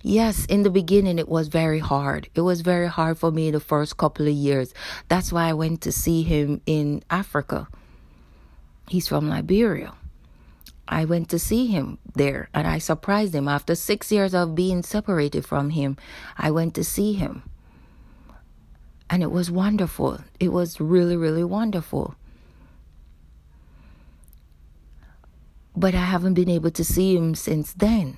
Yes, 0.07 0.45
in 0.45 0.61
the 0.61 0.69
beginning 0.69 1.17
it 1.17 1.27
was 1.27 1.47
very 1.47 1.79
hard. 1.79 2.29
It 2.35 2.41
was 2.41 2.61
very 2.61 2.87
hard 2.87 3.17
for 3.17 3.31
me 3.31 3.49
the 3.49 3.59
first 3.59 3.97
couple 3.97 4.27
of 4.27 4.33
years. 4.33 4.71
That's 5.07 5.31
why 5.33 5.49
I 5.49 5.53
went 5.53 5.81
to 5.81 5.91
see 5.91 6.21
him 6.21 6.61
in 6.67 7.01
Africa. 7.09 7.67
He's 8.87 9.07
from 9.07 9.27
Liberia. 9.27 9.93
I 10.87 11.05
went 11.05 11.27
to 11.29 11.39
see 11.39 11.65
him 11.65 11.97
there 12.13 12.49
and 12.53 12.67
I 12.67 12.77
surprised 12.77 13.33
him. 13.33 13.47
After 13.47 13.73
six 13.73 14.11
years 14.11 14.35
of 14.35 14.53
being 14.53 14.83
separated 14.83 15.43
from 15.43 15.71
him, 15.71 15.97
I 16.37 16.51
went 16.51 16.75
to 16.75 16.83
see 16.83 17.13
him. 17.13 17.41
And 19.09 19.23
it 19.23 19.31
was 19.31 19.49
wonderful. 19.49 20.19
It 20.39 20.49
was 20.49 20.79
really, 20.79 21.17
really 21.17 21.43
wonderful. 21.43 22.13
But 25.75 25.95
I 25.95 26.05
haven't 26.05 26.35
been 26.35 26.51
able 26.51 26.69
to 26.69 26.85
see 26.85 27.17
him 27.17 27.33
since 27.33 27.73
then. 27.73 28.17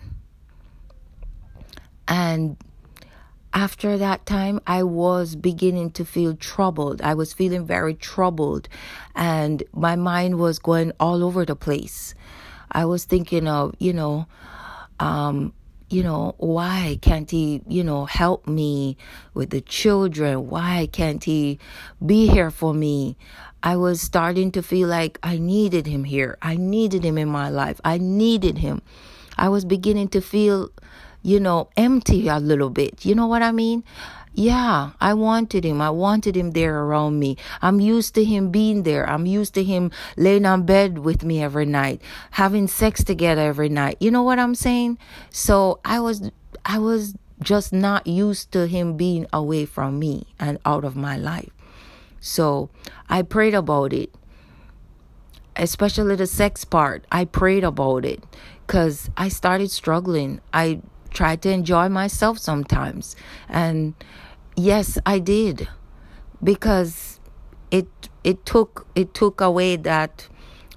And 2.07 2.57
after 3.53 3.97
that 3.97 4.25
time, 4.25 4.59
I 4.67 4.83
was 4.83 5.35
beginning 5.35 5.91
to 5.91 6.05
feel 6.05 6.35
troubled. 6.35 7.01
I 7.01 7.13
was 7.13 7.33
feeling 7.33 7.65
very 7.65 7.95
troubled, 7.95 8.69
and 9.15 9.63
my 9.73 9.95
mind 9.95 10.37
was 10.37 10.59
going 10.59 10.91
all 10.99 11.23
over 11.23 11.45
the 11.45 11.55
place. 11.55 12.13
I 12.71 12.85
was 12.85 13.05
thinking 13.05 13.47
of, 13.47 13.75
you 13.79 13.93
know, 13.93 14.27
um, 14.99 15.53
you 15.89 16.03
know, 16.03 16.35
why 16.37 16.99
can't 17.01 17.31
he, 17.31 17.61
you 17.67 17.83
know, 17.83 18.05
help 18.05 18.45
me 18.45 18.97
with 19.33 19.51
the 19.51 19.61
children? 19.61 20.49
Why 20.49 20.89
can't 20.91 21.23
he 21.23 21.59
be 22.05 22.27
here 22.27 22.51
for 22.51 22.73
me? 22.73 23.15
I 23.63 23.77
was 23.77 24.01
starting 24.01 24.51
to 24.51 24.61
feel 24.61 24.89
like 24.89 25.17
I 25.23 25.37
needed 25.37 25.87
him 25.87 26.03
here. 26.03 26.37
I 26.41 26.57
needed 26.57 27.03
him 27.03 27.17
in 27.17 27.29
my 27.29 27.49
life. 27.49 27.79
I 27.85 27.97
needed 27.97 28.57
him. 28.59 28.81
I 29.37 29.49
was 29.49 29.65
beginning 29.65 30.09
to 30.09 30.21
feel 30.21 30.69
you 31.21 31.39
know, 31.39 31.69
empty 31.75 32.27
a 32.27 32.39
little 32.39 32.69
bit. 32.69 33.05
You 33.05 33.15
know 33.15 33.27
what 33.27 33.41
I 33.41 33.51
mean? 33.51 33.83
Yeah, 34.33 34.91
I 35.01 35.15
wanted 35.15 35.65
him. 35.65 35.81
I 35.81 35.89
wanted 35.89 36.37
him 36.37 36.51
there 36.51 36.83
around 36.83 37.17
me. 37.17 37.37
I'm 37.61 37.79
used 37.79 38.13
to 38.15 38.23
him 38.23 38.51
being 38.51 38.83
there. 38.83 39.09
I'm 39.09 39.25
used 39.25 39.55
to 39.55 39.63
him 39.63 39.89
laying 40.15 40.45
on 40.45 40.63
bed 40.63 40.99
with 40.99 41.23
me 41.23 41.41
every 41.41 41.65
night, 41.65 42.01
having 42.31 42.67
sex 42.67 43.03
together 43.03 43.41
every 43.41 43.69
night. 43.69 43.97
You 43.99 44.11
know 44.11 44.21
what 44.21 44.37
I'm 44.37 44.53
saying? 44.53 44.99
So 45.31 45.79
I 45.83 45.99
was, 45.99 46.29
I 46.63 46.77
was 46.77 47.15
just 47.41 47.73
not 47.73 48.05
used 48.05 48.51
to 48.51 48.67
him 48.67 48.95
being 48.95 49.25
away 49.33 49.65
from 49.65 49.97
me 49.97 50.27
and 50.39 50.59
out 50.65 50.83
of 50.83 50.95
my 50.95 51.17
life. 51.17 51.49
So 52.19 52.69
I 53.09 53.23
prayed 53.23 53.55
about 53.55 53.91
it, 53.91 54.13
especially 55.55 56.15
the 56.15 56.27
sex 56.27 56.63
part. 56.63 57.05
I 57.11 57.25
prayed 57.25 57.63
about 57.63 58.05
it 58.05 58.23
because 58.65 59.09
I 59.17 59.29
started 59.29 59.71
struggling. 59.71 60.41
I 60.53 60.81
try 61.17 61.35
to 61.35 61.49
enjoy 61.49 61.89
myself 61.89 62.37
sometimes. 62.37 63.15
And 63.49 63.95
yes, 64.55 64.99
I 65.05 65.17
did. 65.19 65.67
Because 66.43 67.19
it 67.71 67.87
it 68.23 68.45
took 68.45 68.85
it 68.93 69.13
took 69.15 69.41
away 69.41 69.75
that 69.75 70.29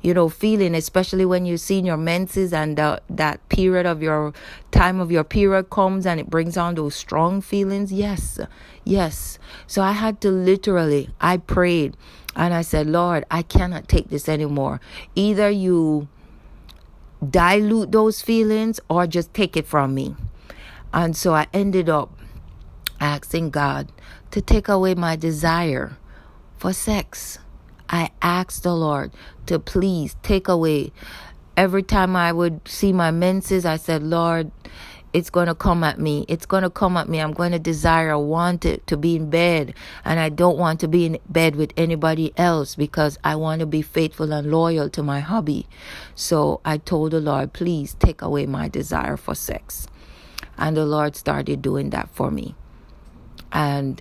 you 0.02 0.14
know 0.14 0.28
feeling 0.28 0.74
especially 0.74 1.26
when 1.26 1.44
you 1.44 1.56
see 1.58 1.78
your 1.78 1.98
menses 1.98 2.52
and 2.52 2.76
that 2.76 3.48
period 3.50 3.84
of 3.86 4.02
your 4.02 4.32
time 4.70 4.98
of 4.98 5.12
your 5.12 5.22
period 5.22 5.68
comes 5.68 6.06
and 6.06 6.18
it 6.18 6.30
brings 6.30 6.56
on 6.56 6.74
those 6.74 6.94
strong 6.94 7.42
feelings. 7.42 7.92
Yes 7.92 8.40
yes. 8.82 9.38
So 9.66 9.82
i 9.82 9.92
had 9.92 10.20
to 10.22 10.30
literally 10.30 11.10
i 11.20 11.36
prayed 11.36 11.96
and 12.34 12.54
i 12.54 12.62
said 12.62 12.86
lord 12.86 13.24
i 13.30 13.42
cannot 13.42 13.88
take 13.88 14.08
this 14.08 14.26
anymore. 14.28 14.80
Either 15.14 15.50
you 15.50 16.08
dilute 17.28 17.92
those 17.92 18.22
feelings 18.22 18.80
or 18.88 19.06
just 19.06 19.34
take 19.34 19.54
it 19.54 19.66
from 19.66 19.94
me 19.94 20.16
and 20.92 21.16
so 21.16 21.34
I 21.34 21.46
ended 21.52 21.88
up 21.88 22.12
asking 23.00 23.50
God 23.50 23.90
to 24.30 24.40
take 24.40 24.68
away 24.68 24.94
my 24.94 25.16
desire 25.16 25.96
for 26.58 26.72
sex. 26.72 27.38
I 27.88 28.10
asked 28.22 28.62
the 28.62 28.74
Lord 28.74 29.12
to 29.46 29.58
please 29.58 30.16
take 30.22 30.48
away. 30.48 30.92
Every 31.56 31.82
time 31.82 32.14
I 32.14 32.32
would 32.32 32.66
see 32.68 32.92
my 32.92 33.10
menses, 33.10 33.66
I 33.66 33.76
said, 33.76 34.02
Lord, 34.02 34.52
it's 35.12 35.30
going 35.30 35.48
to 35.48 35.56
come 35.56 35.82
at 35.82 35.98
me. 35.98 36.24
It's 36.28 36.46
going 36.46 36.62
to 36.62 36.70
come 36.70 36.96
at 36.96 37.08
me. 37.08 37.20
I'm 37.20 37.32
going 37.32 37.50
to 37.50 37.58
desire, 37.58 38.16
want 38.16 38.64
it 38.64 38.86
to 38.86 38.96
be 38.96 39.16
in 39.16 39.28
bed. 39.28 39.74
And 40.04 40.20
I 40.20 40.28
don't 40.28 40.56
want 40.56 40.78
to 40.80 40.88
be 40.88 41.04
in 41.04 41.18
bed 41.28 41.56
with 41.56 41.72
anybody 41.76 42.32
else 42.36 42.76
because 42.76 43.18
I 43.24 43.34
want 43.34 43.60
to 43.60 43.66
be 43.66 43.82
faithful 43.82 44.32
and 44.32 44.50
loyal 44.50 44.88
to 44.90 45.02
my 45.02 45.18
hobby. 45.20 45.66
So 46.14 46.60
I 46.64 46.78
told 46.78 47.10
the 47.10 47.20
Lord, 47.20 47.52
please 47.52 47.94
take 47.94 48.22
away 48.22 48.46
my 48.46 48.68
desire 48.68 49.16
for 49.16 49.34
sex. 49.34 49.88
And 50.60 50.76
the 50.76 50.86
Lord 50.86 51.16
started 51.16 51.62
doing 51.62 51.90
that 51.90 52.10
for 52.10 52.30
me. 52.30 52.54
And 53.50 54.00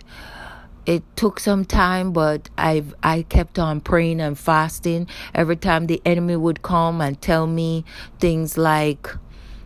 it 0.86 1.02
took 1.16 1.40
some 1.40 1.64
time, 1.64 2.12
but 2.12 2.48
I 2.56 2.84
I 3.02 3.22
kept 3.22 3.58
on 3.58 3.80
praying 3.80 4.20
and 4.20 4.38
fasting. 4.38 5.08
Every 5.34 5.56
time 5.56 5.86
the 5.86 6.00
enemy 6.04 6.36
would 6.36 6.62
come 6.62 7.00
and 7.00 7.20
tell 7.20 7.46
me 7.46 7.84
things 8.18 8.56
like, 8.56 9.08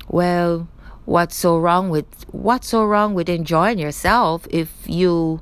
"Well, 0.09 0.69
what's 1.05 1.37
so 1.37 1.59
wrong 1.59 1.91
with 1.91 2.07
what's 2.31 2.69
so 2.69 2.85
wrong 2.85 3.15
with 3.15 3.29
enjoying 3.29 3.79
yourself 3.79 4.47
if 4.51 4.71
you 4.87 5.41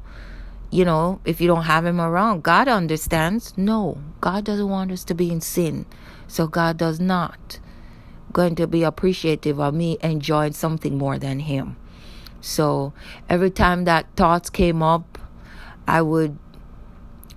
you 0.71 0.87
know, 0.87 1.21
if 1.27 1.39
you 1.39 1.47
don't 1.47 1.65
have 1.65 1.85
him 1.85 2.01
around. 2.01 2.43
God 2.43 2.67
understands. 2.67 3.53
No, 3.59 3.99
God 4.23 4.45
doesn't 4.45 4.71
want 4.71 4.91
us 4.91 5.05
to 5.05 5.15
be 5.15 5.31
in 5.31 5.43
sin. 5.43 5.85
So 6.27 6.47
God 6.47 6.79
does 6.79 6.99
not 6.99 7.59
going 8.33 8.55
to 8.57 8.67
be 8.67 8.83
appreciative 8.83 9.61
of 9.61 9.75
me 9.75 9.99
enjoying 10.03 10.53
something 10.53 10.97
more 10.97 11.19
than 11.19 11.41
him. 11.41 11.77
So 12.41 12.93
every 13.29 13.51
time 13.51 13.85
that 13.85 14.07
thoughts 14.17 14.51
came 14.51 14.83
up, 14.83 15.19
I 15.87 16.03
would 16.03 16.39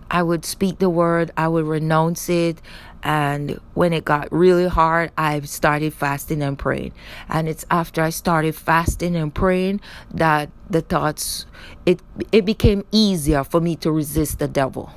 I 0.10 0.24
would 0.24 0.46
speak 0.46 0.80
the 0.80 0.90
word, 0.90 1.32
I 1.36 1.48
would 1.48 1.66
renounce 1.66 2.30
it, 2.30 2.62
and 3.04 3.60
when 3.74 3.92
it 3.92 4.06
got 4.06 4.32
really 4.32 4.68
hard, 4.68 5.12
I 5.18 5.40
started 5.42 5.94
fasting 5.94 6.42
and 6.42 6.58
praying. 6.58 6.94
And 7.28 7.48
it's 7.48 7.66
after 7.70 8.02
I 8.02 8.10
started 8.10 8.56
fasting 8.56 9.16
and 9.16 9.34
praying 9.34 9.82
that 10.12 10.50
the 10.70 10.82
thoughts 10.82 11.46
it 11.86 12.02
it 12.32 12.46
became 12.46 12.84
easier 12.92 13.44
for 13.44 13.62
me 13.62 13.76
to 13.78 13.92
resist 13.92 14.40
the 14.40 14.48
devil 14.48 14.92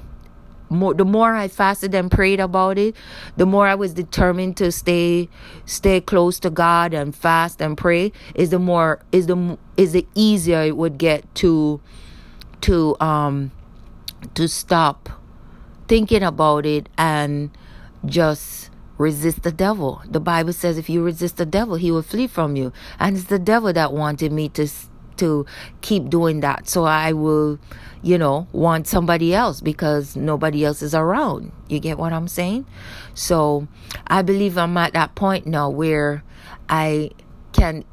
more 0.70 0.94
the 0.94 1.04
more 1.04 1.34
I 1.34 1.48
fasted 1.48 1.94
and 1.94 2.10
prayed 2.10 2.40
about 2.40 2.78
it, 2.78 2.94
the 3.36 3.46
more 3.46 3.66
I 3.66 3.74
was 3.74 3.94
determined 3.94 4.56
to 4.58 4.72
stay 4.72 5.28
stay 5.64 6.00
close 6.00 6.38
to 6.40 6.50
God 6.50 6.94
and 6.94 7.14
fast 7.14 7.60
and 7.60 7.76
pray 7.76 8.12
is 8.34 8.50
the 8.50 8.58
more 8.58 9.00
is 9.12 9.26
the 9.26 9.58
is 9.76 9.92
the 9.92 10.06
easier 10.14 10.62
it 10.62 10.76
would 10.76 10.98
get 10.98 11.34
to 11.36 11.80
to 12.62 12.96
um 13.00 13.52
to 14.34 14.48
stop 14.48 15.08
thinking 15.86 16.22
about 16.22 16.66
it 16.66 16.88
and 16.98 17.50
just 18.04 18.70
resist 18.98 19.42
the 19.42 19.52
devil. 19.52 20.02
The 20.04 20.20
Bible 20.20 20.52
says 20.52 20.76
if 20.76 20.90
you 20.90 21.02
resist 21.02 21.36
the 21.36 21.46
devil, 21.46 21.76
he 21.76 21.90
will 21.90 22.02
flee 22.02 22.26
from 22.26 22.56
you. 22.56 22.72
And 22.98 23.16
it's 23.16 23.26
the 23.26 23.38
devil 23.38 23.72
that 23.72 23.92
wanted 23.92 24.32
me 24.32 24.48
to 24.50 24.68
to 25.18 25.46
keep 25.80 26.08
doing 26.08 26.40
that. 26.40 26.68
So 26.68 26.84
I 26.84 27.12
will, 27.12 27.58
you 28.02 28.18
know, 28.18 28.48
want 28.52 28.86
somebody 28.86 29.34
else 29.34 29.60
because 29.60 30.16
nobody 30.16 30.64
else 30.64 30.82
is 30.82 30.94
around. 30.94 31.52
You 31.68 31.80
get 31.80 31.98
what 31.98 32.12
I'm 32.12 32.28
saying? 32.28 32.66
So 33.14 33.68
I 34.06 34.22
believe 34.22 34.56
I'm 34.58 34.76
at 34.76 34.92
that 34.94 35.14
point 35.14 35.46
now 35.46 35.68
where 35.70 36.24
I 36.68 37.10
can 37.52 37.84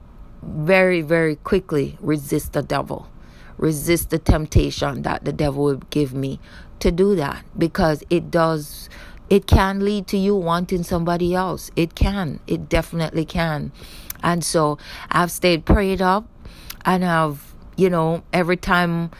very, 0.41 1.01
very 1.01 1.35
quickly 1.37 1.97
resist 1.99 2.53
the 2.53 2.61
devil, 2.61 3.09
resist 3.57 4.09
the 4.09 4.19
temptation 4.19 5.01
that 5.01 5.25
the 5.25 5.33
devil 5.33 5.63
will 5.63 5.81
give 5.89 6.13
me 6.13 6.39
to 6.79 6.91
do 6.91 7.15
that 7.15 7.43
because 7.57 8.03
it 8.09 8.29
does 8.29 8.89
it 9.29 9.47
can 9.47 9.83
lead 9.83 10.07
to 10.07 10.17
you 10.17 10.35
wanting 10.35 10.83
somebody 10.83 11.33
else. 11.33 11.71
It 11.75 11.95
can. 11.95 12.39
It 12.45 12.69
definitely 12.69 13.25
can. 13.25 13.71
And 14.21 14.43
so 14.43 14.77
I've 15.09 15.31
stayed 15.31 15.65
prayed 15.65 16.01
up 16.01 16.27
and 16.85 17.03
have 17.03 17.53
you 17.77 17.89
know 17.89 18.23
every 18.31 18.57
time 18.57 19.11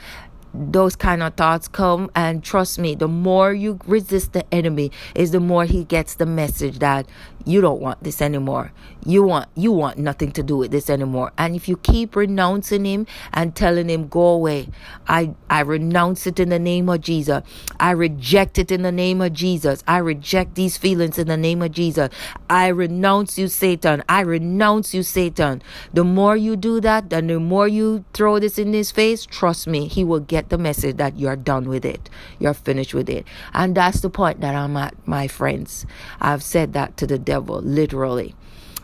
those 0.58 0.96
kind 0.96 1.22
of 1.22 1.34
thoughts 1.36 1.68
come 1.68 2.10
and 2.16 2.44
trust 2.44 2.80
me 2.80 2.96
the 2.96 3.08
more 3.08 3.54
you 3.54 3.80
resist 3.86 4.34
the 4.34 4.54
enemy 4.54 4.92
is 5.16 5.32
the 5.32 5.40
more 5.40 5.66
he 5.66 5.84
gets 5.84 6.16
the 6.16 6.26
message 6.26 6.80
that 6.80 7.06
you 7.46 7.62
don't 7.62 7.80
want 7.80 8.04
this 8.04 8.22
anymore. 8.22 8.72
You 9.06 9.22
want 9.24 9.50
you 9.56 9.72
want 9.72 10.00
nothing 10.00 10.32
to 10.32 10.44
do 10.44 10.58
with 10.58 10.72
this 10.72 10.90
anymore. 10.90 11.32
And 11.38 11.56
if 11.56 11.70
you 11.70 11.78
keep 11.78 12.16
renouncing 12.16 12.86
him 12.86 13.06
and 13.32 13.56
telling 13.56 13.88
him 13.88 14.08
go 14.08 14.26
away 14.30 14.70
i 15.08 15.34
i 15.50 15.60
renounce 15.60 16.26
it 16.26 16.40
in 16.40 16.50
the 16.50 16.60
name 16.60 16.90
of 16.90 17.02
jesus. 17.02 17.44
I 17.80 17.92
reject 17.92 18.58
it 18.58 18.72
in 18.72 18.82
the 18.82 18.92
name 18.92 19.22
of 19.22 19.34
jesus. 19.34 19.84
I 19.88 19.98
reject 19.98 20.56
these 20.56 20.78
feelings 20.78 21.20
in 21.20 21.28
the 21.28 21.38
name 21.38 21.62
of 21.62 21.72
jesus. 21.72 22.10
I 22.50 22.68
renounce 22.68 23.38
you 23.38 23.48
satan. 23.48 24.04
I 24.10 24.22
renounce 24.22 24.94
you 24.96 25.04
satan. 25.04 25.62
The 25.94 26.04
more 26.04 26.36
you 26.36 26.56
do 26.56 26.82
that 26.82 27.14
and 27.14 27.30
the 27.30 27.40
more 27.40 27.68
you 27.68 28.06
throw 28.14 28.40
this 28.40 28.58
in 28.58 28.74
his 28.74 28.90
face 28.90 29.26
trust 29.26 29.68
me 29.68 29.88
he 29.88 30.04
will 30.04 30.20
get 30.20 30.45
the 30.50 30.58
message 30.58 30.98
that 30.98 31.18
you're 31.18 31.36
done 31.36 31.70
with 31.70 31.86
it. 31.86 32.10
You're 32.40 32.54
finished 32.54 32.94
with 32.94 33.10
it. 33.10 33.26
And 33.54 33.76
that's 33.76 34.02
the 34.02 34.10
point 34.10 34.42
that 34.42 34.56
i'm 34.56 34.76
at 34.78 34.96
my 35.08 35.28
friends. 35.28 35.86
I've 36.20 36.44
said 36.44 36.74
that 36.74 36.98
to 36.98 37.08
the 37.08 37.20
devil 37.20 37.36
devil, 37.36 37.62
literally. 37.62 38.36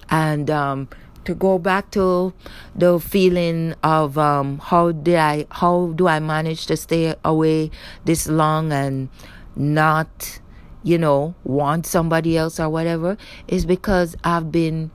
And 0.10 0.50
um, 0.50 0.90
to 1.24 1.34
go 1.34 1.58
back 1.58 1.92
to 1.92 2.34
the 2.76 3.00
feeling 3.00 3.76
of 3.84 4.18
um, 4.18 4.60
how 4.60 4.92
did 4.92 5.16
I, 5.16 5.46
how 5.52 5.94
do 5.96 6.08
I 6.08 6.20
manage 6.20 6.66
to 6.68 6.76
stay 6.76 7.16
away 7.24 7.72
this 8.06 8.28
long 8.28 8.72
and 8.74 9.10
not, 9.56 10.40
you 10.84 10.98
know, 10.98 11.36
want 11.44 11.86
somebody 11.86 12.38
else 12.38 12.60
or 12.60 12.70
whatever, 12.70 13.18
is 13.48 13.66
because 13.66 14.16
I've 14.24 14.52
been 14.52 14.92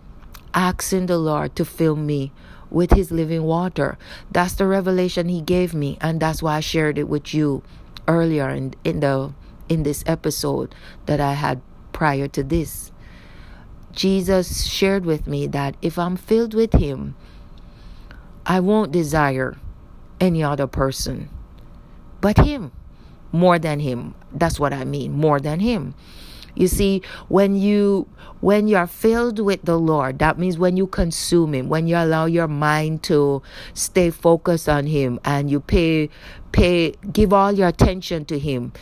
asking 0.52 1.06
the 1.06 1.18
Lord 1.18 1.56
to 1.56 1.64
fill 1.64 1.96
me 1.96 2.32
with 2.70 2.92
His 2.92 3.10
living 3.10 3.44
water. 3.44 3.98
That's 4.30 4.54
the 4.54 4.66
revelation 4.66 5.28
He 5.28 5.40
gave 5.40 5.74
me, 5.74 5.98
and 6.00 6.20
that's 6.20 6.42
why 6.42 6.56
I 6.56 6.60
shared 6.60 6.98
it 6.98 7.08
with 7.08 7.34
you 7.34 7.62
earlier 8.08 8.48
in, 8.50 8.74
in 8.84 9.00
the 9.00 9.32
in 9.68 9.82
this 9.82 10.04
episode 10.06 10.74
that 11.06 11.20
I 11.20 11.32
had 11.32 11.60
prior 11.92 12.28
to 12.28 12.42
this. 12.44 12.92
Jesus 13.92 14.66
shared 14.66 15.04
with 15.04 15.26
me 15.26 15.46
that 15.48 15.76
if 15.82 15.98
I'm 15.98 16.16
filled 16.16 16.54
with 16.54 16.74
Him, 16.74 17.16
I 18.44 18.60
won't 18.60 18.92
desire 18.92 19.56
any 20.20 20.42
other 20.42 20.66
person 20.66 21.30
but 22.26 22.38
Him, 22.38 22.72
more 23.30 23.58
than 23.58 23.80
Him. 23.80 24.14
That's 24.32 24.58
what 24.58 24.72
I 24.72 24.84
mean, 24.84 25.12
more 25.12 25.40
than 25.40 25.60
Him. 25.60 25.94
You 26.56 26.68
see, 26.68 27.02
when 27.28 27.54
you 27.54 28.08
when 28.40 28.68
you 28.68 28.76
are 28.76 28.86
filled 28.86 29.38
with 29.38 29.62
the 29.62 29.78
Lord, 29.78 30.18
that 30.18 30.38
means 30.38 30.58
when 30.58 30.76
you 30.76 30.86
consume 30.86 31.54
Him, 31.54 31.68
when 31.68 31.86
you 31.86 31.96
allow 31.96 32.26
your 32.26 32.48
mind 32.48 33.02
to 33.04 33.42
stay 33.74 34.10
focused 34.10 34.68
on 34.68 34.86
Him, 34.86 35.20
and 35.24 35.50
you 35.50 35.60
pay 35.60 36.10
pay 36.52 36.92
give 37.12 37.32
all 37.32 37.52
your 37.52 37.68
attention 37.68 38.24
to 38.26 38.38
Him 38.38 38.72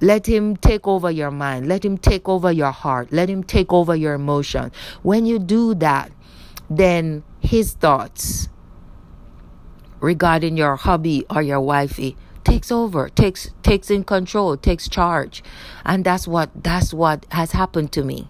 let 0.00 0.26
him 0.26 0.56
take 0.56 0.86
over 0.86 1.10
your 1.10 1.30
mind. 1.30 1.68
Let 1.68 1.84
him 1.84 1.98
take 1.98 2.26
over 2.28 2.50
your 2.50 2.70
heart. 2.70 3.12
Let 3.12 3.28
him 3.28 3.44
take 3.44 3.70
over 3.70 3.94
your 3.94 4.14
emotion. 4.14 4.72
When 5.02 5.26
you 5.26 5.38
do 5.38 5.74
that, 5.74 6.10
then 6.70 7.22
his 7.40 7.72
thoughts 7.74 8.48
regarding 10.00 10.56
your 10.56 10.76
hubby 10.76 11.26
or 11.28 11.42
your 11.42 11.60
wifey 11.60 12.16
takes 12.50 12.72
over, 12.72 13.08
takes 13.08 13.50
takes 13.62 13.90
in 13.90 14.02
control, 14.02 14.56
takes 14.56 14.88
charge. 14.88 15.42
And 15.84 16.04
that's 16.04 16.26
what 16.26 16.50
that's 16.54 16.92
what 16.92 17.24
has 17.30 17.52
happened 17.52 17.92
to 17.92 18.02
me. 18.02 18.26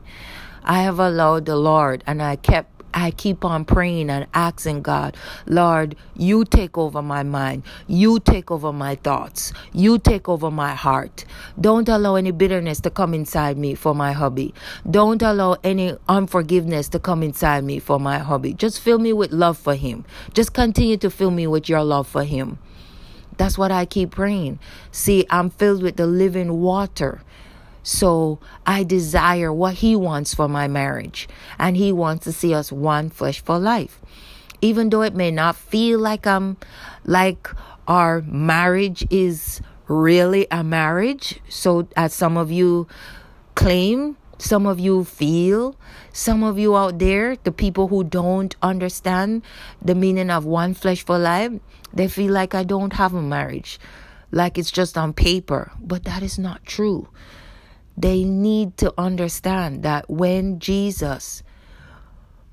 I 0.63 0.83
have 0.83 0.99
allowed 0.99 1.47
the 1.47 1.57
Lord 1.57 2.05
and 2.07 2.23
I 2.23 2.37
kept 2.37 2.69
I 2.93 3.13
keep 3.13 3.45
on 3.45 3.65
praying 3.65 4.11
and 4.11 4.27
asking 4.35 4.83
God, 4.83 5.17
Lord, 5.47 5.97
you 6.17 6.45
take 6.45 6.77
over 6.77 7.01
my 7.01 7.23
mind. 7.23 7.63
You 7.87 8.19
take 8.19 8.51
over 8.51 8.73
my 8.73 8.97
thoughts. 8.97 9.53
You 9.73 9.99
take 9.99 10.29
over 10.29 10.51
my 10.51 10.75
heart. 10.75 11.25
Don't 11.59 11.89
allow 11.89 12.17
any 12.17 12.33
bitterness 12.33 12.81
to 12.81 12.91
come 12.91 13.15
inside 13.15 13.57
me 13.57 13.75
for 13.75 13.95
my 13.95 14.13
hubby. 14.13 14.53
Don't 14.91 15.23
allow 15.23 15.57
any 15.63 15.97
unforgiveness 16.09 16.89
to 16.89 16.99
come 16.99 17.23
inside 17.23 17.65
me 17.65 17.79
for 17.79 17.99
my 18.01 18.19
hubby. 18.19 18.53
Just 18.53 18.81
fill 18.81 18.99
me 18.99 19.13
with 19.13 19.33
love 19.33 19.57
for 19.57 19.77
him. 19.77 20.05
Just 20.35 20.53
continue 20.53 20.97
to 20.99 21.11
fill 21.11 21.31
me 21.31 21.47
with 21.47 21.69
your 21.69 21.85
love 21.85 22.09
for 22.09 22.25
him. 22.25 22.59
That's 23.41 23.57
what 23.57 23.73
I 23.73 23.87
keep 23.87 24.11
praying. 24.11 24.59
See, 24.93 25.25
I'm 25.31 25.49
filled 25.49 25.83
with 25.83 25.97
the 25.97 26.07
living 26.07 26.61
water. 26.61 27.23
So 27.83 28.39
I 28.67 28.85
desire 28.85 29.51
what 29.51 29.77
He 29.77 29.97
wants 29.97 30.35
for 30.35 30.47
my 30.47 30.69
marriage. 30.69 31.27
And 31.59 31.75
He 31.75 31.91
wants 31.91 32.25
to 32.25 32.33
see 32.33 32.53
us 32.53 32.71
one 32.71 33.09
flesh 33.09 33.41
for 33.43 33.59
life. 33.59 33.99
Even 34.61 34.91
though 34.91 35.01
it 35.01 35.15
may 35.15 35.31
not 35.31 35.57
feel 35.57 35.99
like 35.99 36.27
I'm 36.27 36.59
like 37.07 37.49
our 37.89 38.21
marriage 38.27 39.07
is 39.09 39.63
really 39.89 40.47
a 40.51 40.63
marriage. 40.63 41.41
So 41.49 41.89
as 41.97 42.13
some 42.13 42.37
of 42.37 42.53
you 42.53 42.89
claim, 43.55 44.19
some 44.41 44.67
of 44.67 44.81
you 44.81 45.05
feel, 45.05 45.77
some 46.13 46.43
of 46.43 46.59
you 46.59 46.77
out 46.77 46.99
there, 46.99 47.37
the 47.37 47.53
people 47.53 47.89
who 47.89 48.05
don't 48.05 48.57
understand 48.63 49.43
the 49.83 49.95
meaning 49.95 50.31
of 50.31 50.45
one 50.45 50.75
flesh 50.75 51.05
for 51.05 51.19
life, 51.19 51.53
they 51.93 52.09
feel 52.09 52.33
like 52.33 52.55
I 52.55 52.65
don't 52.65 52.95
have 52.95 53.15
a 53.15 53.23
marriage, 53.23 53.79
like 54.31 54.57
it's 54.57 54.71
just 54.71 54.97
on 54.97 55.13
paper. 55.13 55.73
But 55.81 56.05
that 56.05 56.23
is 56.23 56.39
not 56.39 56.65
true. 56.65 57.09
They 57.97 58.25
need 58.25 58.79
to 58.79 58.95
understand 58.97 59.83
that 59.83 60.09
when 60.09 60.59
Jesus 60.59 61.43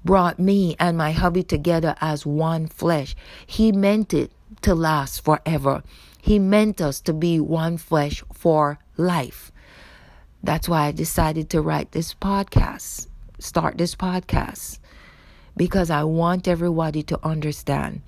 brought 0.04 0.40
me 0.40 0.76
and 0.80 0.98
my 0.98 1.12
hubby 1.12 1.44
together 1.44 1.96
as 2.02 2.26
one 2.26 2.68
flesh, 2.68 3.16
He 3.46 3.72
meant 3.72 4.14
it 4.14 4.32
to 4.62 4.76
last 4.76 5.24
forever. 5.24 5.84
He 6.20 6.40
meant 6.40 6.82
us 6.82 7.00
to 7.02 7.14
be 7.14 7.40
one 7.40 7.78
flesh 7.78 8.24
for 8.34 8.80
life. 8.98 9.52
That's 10.44 10.70
why 10.70 10.86
I 10.86 10.92
decided 10.92 11.50
to 11.52 11.62
write 11.62 11.92
this 11.92 12.14
podcast, 12.14 13.08
start 13.40 13.78
this 13.78 13.96
podcast, 13.96 14.80
because 15.56 15.90
I 15.90 16.04
want 16.04 16.48
everybody 16.48 17.04
to 17.04 17.20
understand 17.26 18.02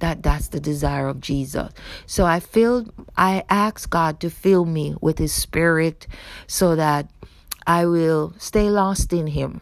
that 0.00 0.22
that's 0.22 0.48
the 0.48 0.60
desire 0.60 1.08
of 1.08 1.20
Jesus. 1.20 1.72
So 2.06 2.24
I 2.24 2.40
feel 2.40 2.86
I 3.16 3.44
ask 3.48 3.88
God 3.88 4.18
to 4.20 4.30
fill 4.30 4.64
me 4.64 4.96
with 5.00 5.18
his 5.18 5.32
spirit 5.32 6.06
so 6.46 6.74
that 6.74 7.10
I 7.66 7.86
will 7.86 8.34
stay 8.38 8.70
lost 8.70 9.12
in 9.12 9.28
him. 9.28 9.60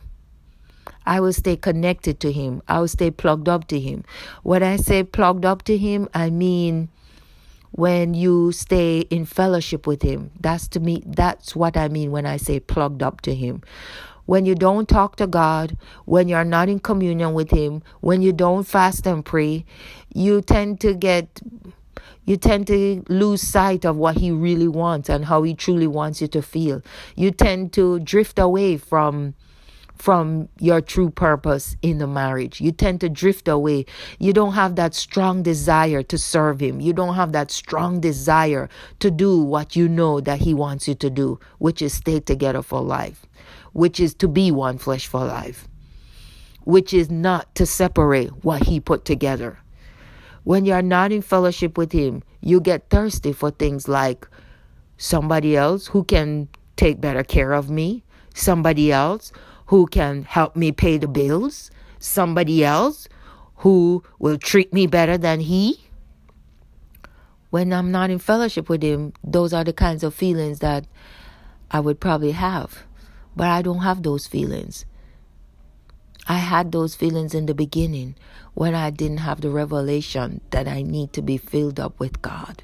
I 1.04 1.20
will 1.20 1.32
stay 1.32 1.56
connected 1.56 2.20
to 2.20 2.32
him. 2.32 2.62
I 2.68 2.80
will 2.80 2.88
stay 2.88 3.10
plugged 3.10 3.48
up 3.48 3.66
to 3.68 3.80
him. 3.80 4.04
When 4.42 4.62
I 4.62 4.76
say 4.76 5.02
plugged 5.02 5.44
up 5.44 5.62
to 5.64 5.76
him, 5.76 6.08
I 6.14 6.30
mean 6.30 6.88
when 7.72 8.14
you 8.14 8.52
stay 8.52 9.00
in 9.00 9.24
fellowship 9.24 9.86
with 9.86 10.02
him. 10.02 10.30
That's 10.40 10.68
to 10.68 10.80
me 10.80 11.02
that's 11.04 11.56
what 11.56 11.76
I 11.76 11.88
mean 11.88 12.10
when 12.10 12.26
I 12.26 12.36
say 12.36 12.60
plugged 12.60 13.02
up 13.02 13.20
to 13.22 13.34
him 13.34 13.62
when 14.24 14.46
you 14.46 14.54
don't 14.54 14.88
talk 14.88 15.16
to 15.16 15.26
God, 15.26 15.76
when 16.04 16.28
you're 16.28 16.44
not 16.44 16.68
in 16.68 16.78
communion 16.78 17.34
with 17.34 17.50
Him, 17.50 17.82
when 18.00 18.22
you 18.22 18.32
don't 18.32 18.64
fast 18.64 19.06
and 19.06 19.24
pray, 19.24 19.64
you 20.14 20.40
tend 20.40 20.80
to 20.80 20.94
get 20.94 21.40
you 22.24 22.36
tend 22.36 22.68
to 22.68 23.04
lose 23.08 23.42
sight 23.42 23.84
of 23.84 23.96
what 23.96 24.16
he 24.16 24.30
really 24.30 24.68
wants 24.68 25.08
and 25.08 25.24
how 25.24 25.42
he 25.42 25.54
truly 25.54 25.88
wants 25.88 26.20
you 26.20 26.28
to 26.28 26.40
feel. 26.40 26.80
You 27.16 27.32
tend 27.32 27.72
to 27.72 27.98
drift 27.98 28.38
away 28.38 28.76
from 28.76 29.34
from 30.02 30.48
your 30.58 30.80
true 30.80 31.10
purpose 31.10 31.76
in 31.80 31.98
the 31.98 32.06
marriage. 32.06 32.60
You 32.60 32.72
tend 32.72 33.00
to 33.02 33.08
drift 33.08 33.46
away. 33.46 33.86
You 34.18 34.32
don't 34.32 34.54
have 34.54 34.74
that 34.76 34.94
strong 34.94 35.42
desire 35.42 36.02
to 36.02 36.18
serve 36.18 36.60
him. 36.60 36.80
You 36.80 36.92
don't 36.92 37.14
have 37.14 37.32
that 37.32 37.50
strong 37.50 38.00
desire 38.00 38.68
to 38.98 39.10
do 39.10 39.38
what 39.38 39.76
you 39.76 39.88
know 39.88 40.20
that 40.20 40.40
he 40.40 40.54
wants 40.54 40.88
you 40.88 40.94
to 40.96 41.10
do, 41.10 41.38
which 41.58 41.80
is 41.80 41.94
stay 41.94 42.18
together 42.20 42.62
for 42.62 42.80
life 42.82 43.26
which 43.72 43.98
is 43.98 44.14
to 44.14 44.28
be 44.28 44.50
one 44.50 44.78
flesh 44.78 45.06
for 45.06 45.24
life, 45.24 45.66
which 46.64 46.92
is 46.92 47.10
not 47.10 47.54
to 47.54 47.66
separate 47.66 48.44
what 48.44 48.64
He 48.64 48.80
put 48.80 49.04
together. 49.04 49.58
When 50.44 50.64
you 50.64 50.72
are 50.72 50.82
not 50.82 51.12
in 51.12 51.22
fellowship 51.22 51.78
with 51.78 51.92
Him, 51.92 52.22
you 52.40 52.60
get 52.60 52.90
thirsty 52.90 53.32
for 53.32 53.50
things 53.50 53.88
like 53.88 54.28
somebody 54.96 55.56
else 55.56 55.88
who 55.88 56.04
can 56.04 56.48
take 56.76 57.00
better 57.00 57.22
care 57.22 57.52
of 57.52 57.70
me, 57.70 58.02
somebody 58.34 58.92
else 58.92 59.32
who 59.66 59.86
can 59.86 60.22
help 60.24 60.56
me 60.56 60.72
pay 60.72 60.98
the 60.98 61.08
bills, 61.08 61.70
somebody 61.98 62.64
else 62.64 63.08
who 63.56 64.02
will 64.18 64.38
treat 64.38 64.72
me 64.72 64.86
better 64.86 65.16
than 65.16 65.40
He. 65.40 65.80
When 67.50 67.72
I'm 67.72 67.92
not 67.92 68.10
in 68.10 68.18
fellowship 68.18 68.68
with 68.68 68.82
Him, 68.82 69.12
those 69.22 69.52
are 69.52 69.64
the 69.64 69.72
kinds 69.72 70.02
of 70.02 70.14
feelings 70.14 70.60
that 70.60 70.86
I 71.70 71.80
would 71.80 72.00
probably 72.00 72.32
have. 72.32 72.84
But 73.36 73.48
I 73.48 73.62
don't 73.62 73.82
have 73.82 74.02
those 74.02 74.26
feelings. 74.26 74.84
I 76.28 76.38
had 76.38 76.70
those 76.70 76.94
feelings 76.94 77.34
in 77.34 77.46
the 77.46 77.54
beginning 77.54 78.14
when 78.54 78.74
I 78.74 78.90
didn't 78.90 79.18
have 79.18 79.40
the 79.40 79.50
revelation 79.50 80.40
that 80.50 80.68
I 80.68 80.82
need 80.82 81.12
to 81.14 81.22
be 81.22 81.36
filled 81.36 81.80
up 81.80 81.98
with 81.98 82.22
God. 82.22 82.62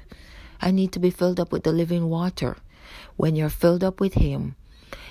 I 0.61 0.71
need 0.71 0.91
to 0.93 0.99
be 0.99 1.09
filled 1.09 1.39
up 1.39 1.51
with 1.51 1.63
the 1.63 1.71
living 1.71 2.09
water. 2.09 2.57
When 3.17 3.35
you're 3.35 3.49
filled 3.49 3.83
up 3.83 3.99
with 3.99 4.13
Him, 4.13 4.55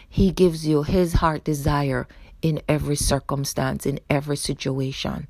He 0.08 0.30
gives 0.32 0.66
you 0.66 0.82
His 0.82 1.14
heart 1.14 1.44
desire 1.44 2.06
in 2.40 2.60
every 2.68 2.96
circumstance, 2.96 3.84
in 3.84 3.98
every 4.08 4.36
situation. 4.36 5.26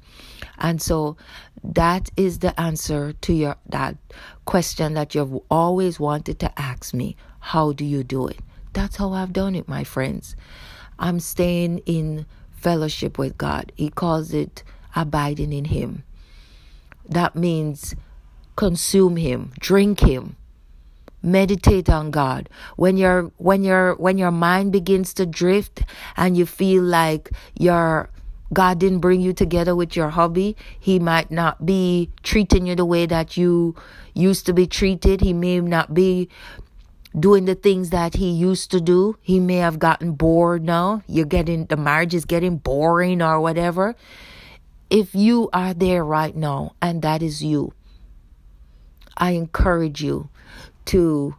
And 0.58 0.80
so 0.82 1.16
that 1.64 2.10
is 2.16 2.40
the 2.40 2.58
answer 2.60 3.12
to 3.12 3.32
your 3.32 3.56
that 3.66 3.96
question 4.44 4.94
that 4.94 5.14
you've 5.14 5.38
always 5.50 5.98
wanted 5.98 6.38
to 6.40 6.60
ask 6.60 6.92
me. 6.92 7.16
How 7.40 7.72
do 7.72 7.84
you 7.84 8.04
do 8.04 8.26
it? 8.26 8.38
That's 8.72 8.96
how 8.96 9.12
I've 9.12 9.32
done 9.32 9.54
it, 9.54 9.68
my 9.68 9.84
friends. 9.84 10.36
I'm 10.98 11.20
staying 11.20 11.78
in 11.86 12.26
fellowship 12.50 13.18
with 13.18 13.38
God. 13.38 13.72
He 13.76 13.88
calls 13.88 14.34
it 14.34 14.62
abiding 14.94 15.52
in 15.52 15.66
Him. 15.66 16.04
That 17.08 17.34
means 17.34 17.94
consume 18.56 19.16
Him, 19.16 19.52
drink 19.58 20.00
Him, 20.00 20.36
meditate 21.22 21.88
on 21.90 22.10
God. 22.10 22.48
When 22.76 22.96
your 22.96 23.32
when 23.36 23.64
your 23.64 23.94
when 23.96 24.18
your 24.18 24.30
mind 24.30 24.72
begins 24.72 25.12
to 25.14 25.26
drift 25.26 25.82
and 26.16 26.36
you 26.36 26.46
feel 26.46 26.82
like 26.82 27.30
your 27.58 28.10
God 28.52 28.78
didn't 28.78 29.00
bring 29.00 29.20
you 29.20 29.32
together 29.32 29.76
with 29.76 29.94
your 29.94 30.10
hubby, 30.10 30.56
he 30.78 30.98
might 30.98 31.30
not 31.30 31.66
be 31.66 32.10
treating 32.22 32.66
you 32.66 32.74
the 32.74 32.84
way 32.84 33.04
that 33.06 33.36
you 33.36 33.74
used 34.14 34.46
to 34.46 34.52
be 34.52 34.66
treated. 34.66 35.20
He 35.20 35.32
may 35.32 35.60
not 35.60 35.92
be 35.92 36.28
doing 37.18 37.44
the 37.44 37.54
things 37.54 37.90
that 37.90 38.14
he 38.14 38.30
used 38.30 38.70
to 38.70 38.80
do. 38.80 39.16
He 39.20 39.40
may 39.40 39.56
have 39.56 39.78
gotten 39.78 40.12
bored 40.12 40.64
now. 40.64 41.02
You're 41.06 41.26
getting 41.26 41.66
the 41.66 41.76
marriage 41.76 42.14
is 42.14 42.24
getting 42.24 42.56
boring 42.56 43.20
or 43.20 43.40
whatever. 43.40 43.96
If 44.90 45.14
you 45.14 45.50
are 45.52 45.74
there 45.74 46.02
right 46.02 46.34
now 46.34 46.74
and 46.80 47.02
that 47.02 47.22
is 47.22 47.42
you, 47.44 47.74
I 49.18 49.32
encourage 49.32 50.02
you 50.02 50.30
to 50.88 51.34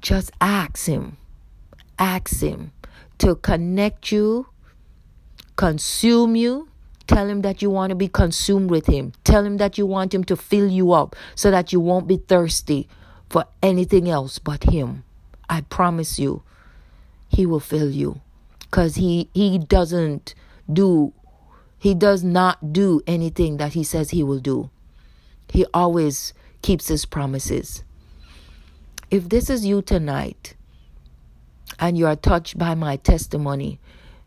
just 0.00 0.30
ask 0.40 0.86
him. 0.86 1.16
Ask 1.98 2.40
him 2.40 2.72
to 3.18 3.36
connect 3.36 4.12
you, 4.12 4.46
consume 5.56 6.36
you, 6.36 6.68
Tell 7.06 7.28
him 7.28 7.42
that 7.42 7.62
you 7.62 7.70
want 7.70 7.90
to 7.90 7.94
be 7.94 8.08
consumed 8.08 8.70
with 8.70 8.86
him. 8.86 9.12
Tell 9.22 9.44
him 9.44 9.58
that 9.58 9.78
you 9.78 9.86
want 9.86 10.12
him 10.12 10.24
to 10.24 10.36
fill 10.36 10.68
you 10.68 10.92
up 10.92 11.14
so 11.34 11.50
that 11.50 11.72
you 11.72 11.78
won't 11.78 12.08
be 12.08 12.16
thirsty 12.16 12.88
for 13.30 13.44
anything 13.62 14.08
else 14.08 14.38
but 14.38 14.64
him. 14.64 15.04
I 15.48 15.60
promise 15.60 16.18
you, 16.18 16.42
he 17.28 17.46
will 17.46 17.60
fill 17.60 17.90
you 17.90 18.20
because 18.62 18.96
he, 18.96 19.30
he 19.34 19.58
doesn't 19.58 20.34
do, 20.72 21.12
he 21.78 21.94
does 21.94 22.24
not 22.24 22.72
do 22.72 23.00
anything 23.06 23.58
that 23.58 23.74
he 23.74 23.84
says 23.84 24.10
he 24.10 24.24
will 24.24 24.40
do. 24.40 24.70
He 25.48 25.64
always 25.72 26.34
keeps 26.62 26.88
his 26.88 27.04
promises. 27.04 27.84
If 29.08 29.28
this 29.28 29.48
is 29.48 29.64
you 29.64 29.82
tonight 29.82 30.56
and 31.78 31.96
you 31.96 32.06
are 32.06 32.16
touched 32.16 32.58
by 32.58 32.74
my 32.74 32.96
testimony, 32.96 33.78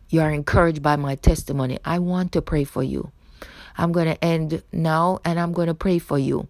you 0.10 0.22
are 0.22 0.32
encouraged 0.32 0.82
by 0.82 0.96
my 0.96 1.16
testimony, 1.16 1.80
I 1.84 2.00
want 2.00 2.32
to 2.32 2.42
pray 2.42 2.64
for 2.64 2.82
you. 2.82 3.12
I'm 3.78 3.92
going 3.92 4.08
to 4.08 4.24
end 4.24 4.64
now 4.72 5.20
and 5.26 5.38
I'm 5.38 5.52
going 5.52 5.68
to 5.68 5.74
pray 5.74 6.00
for 6.00 6.18
you 6.18 6.48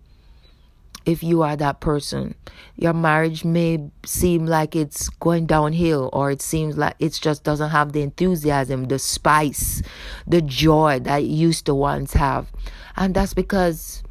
if 1.07 1.23
you 1.23 1.41
are 1.41 1.55
that 1.55 1.79
person. 1.79 2.35
Your 2.75 2.93
marriage 2.93 3.43
may 3.43 3.89
seem 4.05 4.45
like 4.45 4.75
it's 4.75 5.09
going 5.09 5.47
downhill, 5.47 6.09
or 6.13 6.29
it 6.29 6.41
seems 6.41 6.77
like 6.77 6.95
it 6.99 7.13
just 7.13 7.43
doesn't 7.43 7.71
have 7.71 7.93
the 7.93 8.01
enthusiasm, 8.03 8.85
the 8.85 8.99
spice, 8.99 9.81
the 10.27 10.41
joy 10.41 10.99
that 10.99 11.23
it 11.23 11.27
used 11.27 11.65
to 11.65 11.73
once 11.73 12.13
have. 12.13 12.47
And 12.95 13.15
that's 13.15 13.33
because 13.33 14.03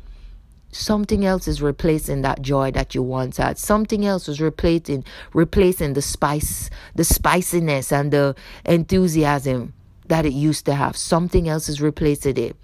something 0.70 1.24
else 1.24 1.48
is 1.48 1.62
replacing 1.62 2.22
that 2.22 2.42
joy 2.42 2.70
that 2.72 2.94
you 2.94 3.02
once 3.02 3.36
had. 3.36 3.58
Something 3.58 4.04
else 4.04 4.28
is 4.28 4.40
replacing 4.40 5.04
replacing 5.32 5.94
the 5.94 6.02
spice, 6.02 6.70
the 6.94 7.04
spiciness 7.04 7.92
and 7.92 8.12
the 8.12 8.34
enthusiasm 8.64 9.74
that 10.06 10.26
it 10.26 10.32
used 10.32 10.64
to 10.66 10.74
have. 10.74 10.96
Something 10.96 11.48
else 11.48 11.68
is 11.68 11.80
replacing 11.80 12.36
it. 12.36 12.56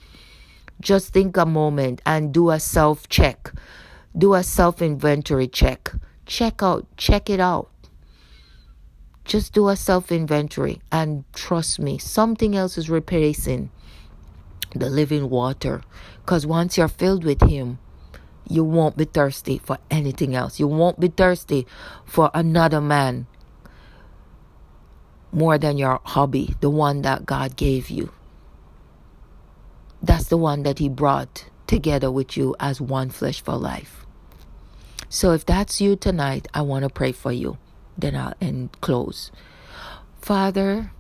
Just 0.81 1.13
think 1.13 1.37
a 1.37 1.47
moment 1.47 2.03
and 2.05 2.33
do 2.33 2.51
a 2.51 2.59
self 2.61 3.09
check 3.09 3.53
do 4.17 4.35
a 4.35 4.43
self 4.43 4.81
inventory 4.81 5.49
check. 5.49 5.93
Check 6.27 6.63
out, 6.63 6.87
check 6.97 7.29
it 7.29 7.41
out. 7.41 7.71
Just 9.25 9.53
do 9.53 9.69
a 9.69 9.77
self 9.77 10.13
inventory 10.13 10.81
and 10.93 11.25
trust 11.35 11.81
me, 11.81 11.99
something 11.99 12.55
else 12.55 12.79
is 12.79 12.89
replacing 12.89 13.71
the 14.75 14.89
living 14.89 15.31
water. 15.31 15.83
Because 16.21 16.47
once 16.47 16.79
you're 16.79 16.89
filled 16.89 17.25
with 17.25 17.43
Him, 17.43 17.79
you 18.49 18.65
won't 18.65 18.97
be 18.97 19.05
thirsty 19.05 19.59
for 19.59 19.79
anything 19.91 20.35
else. 20.35 20.61
You 20.61 20.67
won't 20.67 21.01
be 21.01 21.09
thirsty 21.09 21.67
for 22.05 22.31
another 22.35 22.81
man 22.81 23.27
more 25.33 25.59
than 25.59 25.77
your 25.79 26.01
hobby, 26.05 26.55
the 26.61 26.71
one 26.71 27.03
that 27.03 27.27
God 27.27 27.57
gave 27.57 27.91
you. 27.91 28.13
That's 30.03 30.29
the 30.29 30.37
one 30.37 30.63
that 30.63 30.79
He 30.79 30.89
brought 30.89 31.47
together 31.67 32.11
with 32.11 32.37
you 32.37 32.55
as 32.61 32.81
one 32.81 33.11
flesh 33.11 33.43
for 33.43 33.57
life. 33.57 34.05
So 35.09 35.33
if 35.33 35.47
that's 35.47 35.81
you 35.81 35.97
tonight, 35.97 36.49
I 36.53 36.63
want 36.63 36.85
to 36.85 36.91
pray 36.91 37.13
for 37.13 37.33
you. 37.33 37.59
Then 37.97 38.17
I'll 38.17 38.35
end 38.41 38.81
close. 38.81 39.31
Father, 40.21 40.93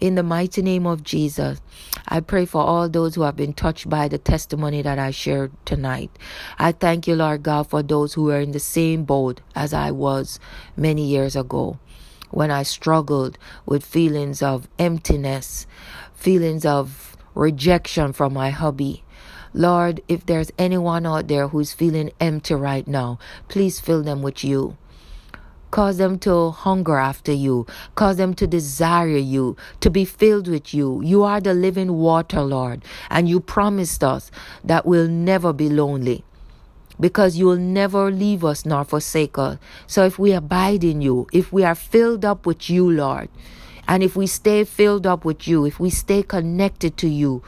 in 0.00 0.14
the 0.14 0.22
mighty 0.22 0.62
name 0.62 0.86
of 0.86 1.04
Jesus, 1.04 1.60
I 2.08 2.20
pray 2.20 2.46
for 2.46 2.62
all 2.62 2.88
those 2.88 3.14
who 3.14 3.22
have 3.22 3.36
been 3.36 3.52
touched 3.52 3.88
by 3.88 4.08
the 4.08 4.18
testimony 4.18 4.82
that 4.82 4.98
I 4.98 5.10
shared 5.10 5.52
tonight. 5.64 6.10
I 6.58 6.72
thank 6.72 7.06
you, 7.06 7.14
Lord 7.14 7.42
God, 7.42 7.68
for 7.68 7.82
those 7.82 8.14
who 8.14 8.30
are 8.30 8.40
in 8.40 8.52
the 8.52 8.60
same 8.60 9.04
boat 9.04 9.40
as 9.54 9.72
I 9.72 9.90
was 9.90 10.40
many 10.76 11.06
years 11.06 11.36
ago 11.36 11.78
when 12.30 12.50
I 12.50 12.62
struggled 12.62 13.38
with 13.66 13.84
feelings 13.84 14.42
of 14.42 14.68
emptiness, 14.78 15.66
feelings 16.14 16.64
of 16.64 17.16
rejection 17.34 18.12
from 18.12 18.32
my 18.34 18.50
hubby, 18.50 19.04
Lord, 19.52 20.00
if 20.06 20.24
there's 20.26 20.52
anyone 20.58 21.06
out 21.06 21.26
there 21.26 21.48
who's 21.48 21.72
feeling 21.72 22.12
empty 22.20 22.54
right 22.54 22.86
now, 22.86 23.18
please 23.48 23.80
fill 23.80 24.02
them 24.02 24.22
with 24.22 24.44
you. 24.44 24.76
Cause 25.70 25.98
them 25.98 26.18
to 26.20 26.50
hunger 26.50 26.96
after 26.96 27.32
you. 27.32 27.66
Cause 27.94 28.16
them 28.16 28.34
to 28.34 28.46
desire 28.46 29.16
you, 29.16 29.56
to 29.80 29.90
be 29.90 30.04
filled 30.04 30.48
with 30.48 30.74
you. 30.74 31.00
You 31.02 31.22
are 31.22 31.40
the 31.40 31.54
living 31.54 31.94
water, 31.94 32.42
Lord. 32.42 32.84
And 33.08 33.28
you 33.28 33.40
promised 33.40 34.02
us 34.02 34.30
that 34.64 34.84
we'll 34.86 35.08
never 35.08 35.52
be 35.52 35.68
lonely 35.68 36.24
because 36.98 37.36
you 37.36 37.46
will 37.46 37.56
never 37.56 38.10
leave 38.10 38.44
us 38.44 38.66
nor 38.66 38.84
forsake 38.84 39.38
us. 39.38 39.58
So 39.86 40.04
if 40.04 40.18
we 40.18 40.32
abide 40.32 40.84
in 40.84 41.00
you, 41.00 41.26
if 41.32 41.52
we 41.52 41.64
are 41.64 41.74
filled 41.74 42.24
up 42.24 42.46
with 42.46 42.68
you, 42.68 42.90
Lord, 42.90 43.28
and 43.88 44.02
if 44.02 44.14
we 44.16 44.26
stay 44.26 44.64
filled 44.64 45.06
up 45.06 45.24
with 45.24 45.48
you, 45.48 45.64
if 45.64 45.80
we 45.80 45.90
stay 45.90 46.22
connected 46.22 46.96
to 46.98 47.08
you, 47.08 47.42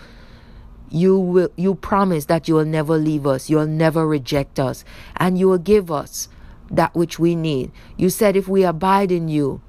you 0.92 1.18
will 1.18 1.48
you 1.56 1.74
promise 1.74 2.26
that 2.26 2.48
you 2.48 2.54
will 2.54 2.66
never 2.66 2.98
leave 2.98 3.26
us 3.26 3.48
you 3.48 3.56
will 3.56 3.66
never 3.66 4.06
reject 4.06 4.60
us 4.60 4.84
and 5.16 5.38
you 5.38 5.48
will 5.48 5.56
give 5.56 5.90
us 5.90 6.28
that 6.72 6.94
which 6.94 7.18
we 7.18 7.36
need. 7.36 7.70
You 7.96 8.10
said 8.10 8.36
if 8.36 8.48
we 8.48 8.64
abide 8.64 9.12
in 9.12 9.28
you 9.28 9.60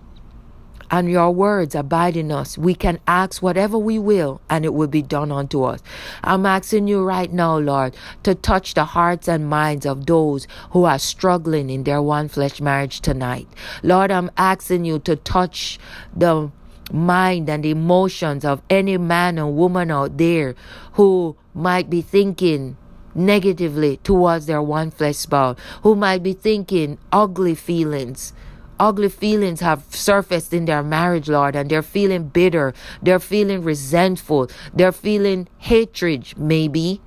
and 0.89 1.09
your 1.09 1.31
words 1.31 1.73
abide 1.73 2.15
in 2.15 2.31
us 2.31 2.57
we 2.57 2.75
can 2.75 2.99
ask 3.07 3.41
whatever 3.41 3.77
we 3.77 3.97
will 3.97 4.39
and 4.49 4.63
it 4.63 4.73
will 4.73 4.87
be 4.87 5.01
done 5.01 5.31
unto 5.31 5.63
us. 5.63 5.81
I'm 6.23 6.45
asking 6.45 6.87
you 6.87 7.03
right 7.03 7.31
now 7.31 7.57
lord 7.57 7.95
to 8.23 8.35
touch 8.35 8.73
the 8.73 8.85
hearts 8.85 9.27
and 9.27 9.49
minds 9.49 9.85
of 9.85 10.05
those 10.05 10.47
who 10.71 10.83
are 10.83 10.99
struggling 10.99 11.69
in 11.69 11.83
their 11.83 12.01
one 12.01 12.27
flesh 12.29 12.61
marriage 12.61 13.01
tonight. 13.01 13.47
Lord 13.81 14.11
i'm 14.11 14.29
asking 14.37 14.85
you 14.85 14.99
to 14.99 15.15
touch 15.15 15.79
the 16.15 16.51
mind 16.91 17.49
and 17.49 17.65
emotions 17.65 18.45
of 18.45 18.61
any 18.69 18.97
man 18.97 19.39
or 19.39 19.51
woman 19.51 19.89
out 19.89 20.17
there 20.17 20.53
who 20.93 21.35
might 21.53 21.89
be 21.89 22.01
thinking 22.01 22.77
negatively 23.15 23.97
towards 23.97 24.45
their 24.45 24.61
one 24.61 24.91
flesh 24.91 25.17
spouse, 25.17 25.57
who 25.83 25.95
might 25.95 26.23
be 26.23 26.33
thinking 26.33 26.97
ugly 27.11 27.55
feelings. 27.55 28.33
Ugly 28.79 29.09
feelings 29.09 29.59
have 29.61 29.83
surfaced 29.89 30.53
in 30.53 30.65
their 30.65 30.83
marriage, 30.83 31.29
Lord, 31.29 31.55
and 31.55 31.69
they're 31.69 31.81
feeling 31.81 32.27
bitter. 32.27 32.73
They're 33.01 33.19
feeling 33.19 33.63
resentful. 33.63 34.49
They're 34.73 34.91
feeling 34.91 35.47
hatred, 35.59 36.33
maybe 36.37 37.01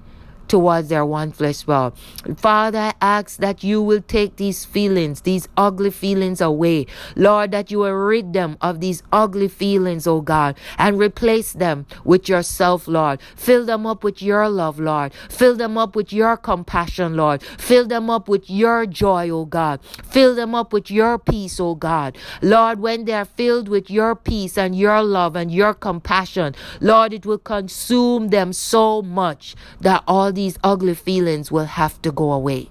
towards 0.49 0.89
their 0.89 1.05
one 1.05 1.33
flesh 1.33 1.67
well. 1.67 1.95
Father, 2.37 2.79
I 2.79 2.95
ask 3.01 3.39
that 3.39 3.63
you 3.63 3.83
will 3.83 4.01
take 4.01 4.37
these 4.37 4.65
feelings, 4.65 5.23
these 5.23 5.49
ugly 5.57 5.91
feelings 5.91 6.41
away. 6.41 6.87
Lord, 7.15 7.51
that 7.53 7.71
you 7.71 7.79
will 7.81 7.93
rid 7.93 8.33
them 8.33 8.57
of 8.61 8.81
these 8.81 9.03
ugly 9.13 9.49
feelings, 9.49 10.07
oh 10.07 10.21
God, 10.21 10.57
and 10.79 10.99
replace 10.99 11.53
them 11.53 11.87
with 12.05 12.29
yourself, 12.29 12.89
Lord. 12.89 13.21
Fill 13.37 13.65
them 13.65 13.87
up 13.87 14.05
with 14.05 14.23
your 14.23 14.49
love, 14.49 14.79
Lord. 14.79 15.13
Fill 15.29 15.57
them 15.57 15.79
up 15.79 15.97
with 15.97 16.13
your 16.13 16.37
compassion, 16.37 17.17
Lord. 17.17 17.43
Fill 17.43 17.87
them 17.87 18.11
up 18.11 18.29
with 18.29 18.49
your 18.51 18.87
joy, 18.87 19.31
oh 19.31 19.45
God. 19.45 19.81
Fill 20.05 20.35
them 20.35 20.55
up 20.55 20.73
with 20.73 20.91
your 20.91 21.19
peace, 21.19 21.59
oh 21.61 21.75
God. 21.75 22.17
Lord, 22.43 22.81
when 22.81 23.05
they 23.05 23.13
are 23.13 23.25
filled 23.25 23.69
with 23.69 23.91
your 23.91 24.15
peace 24.15 24.57
and 24.59 24.77
your 24.77 25.03
love 25.03 25.37
and 25.37 25.51
your 25.51 25.75
compassion, 25.75 26.55
Lord, 26.81 27.13
it 27.13 27.27
will 27.27 27.39
consume 27.39 28.29
them 28.29 28.53
so 28.53 29.03
much 29.03 29.55
that 29.81 30.03
all 30.07 30.33
these 30.37 30.59
ugly 30.63 30.95
feelings 30.95 31.51
will 31.51 31.65
have 31.65 32.01
to 32.03 32.13
go 32.13 32.33
away. 32.33 32.71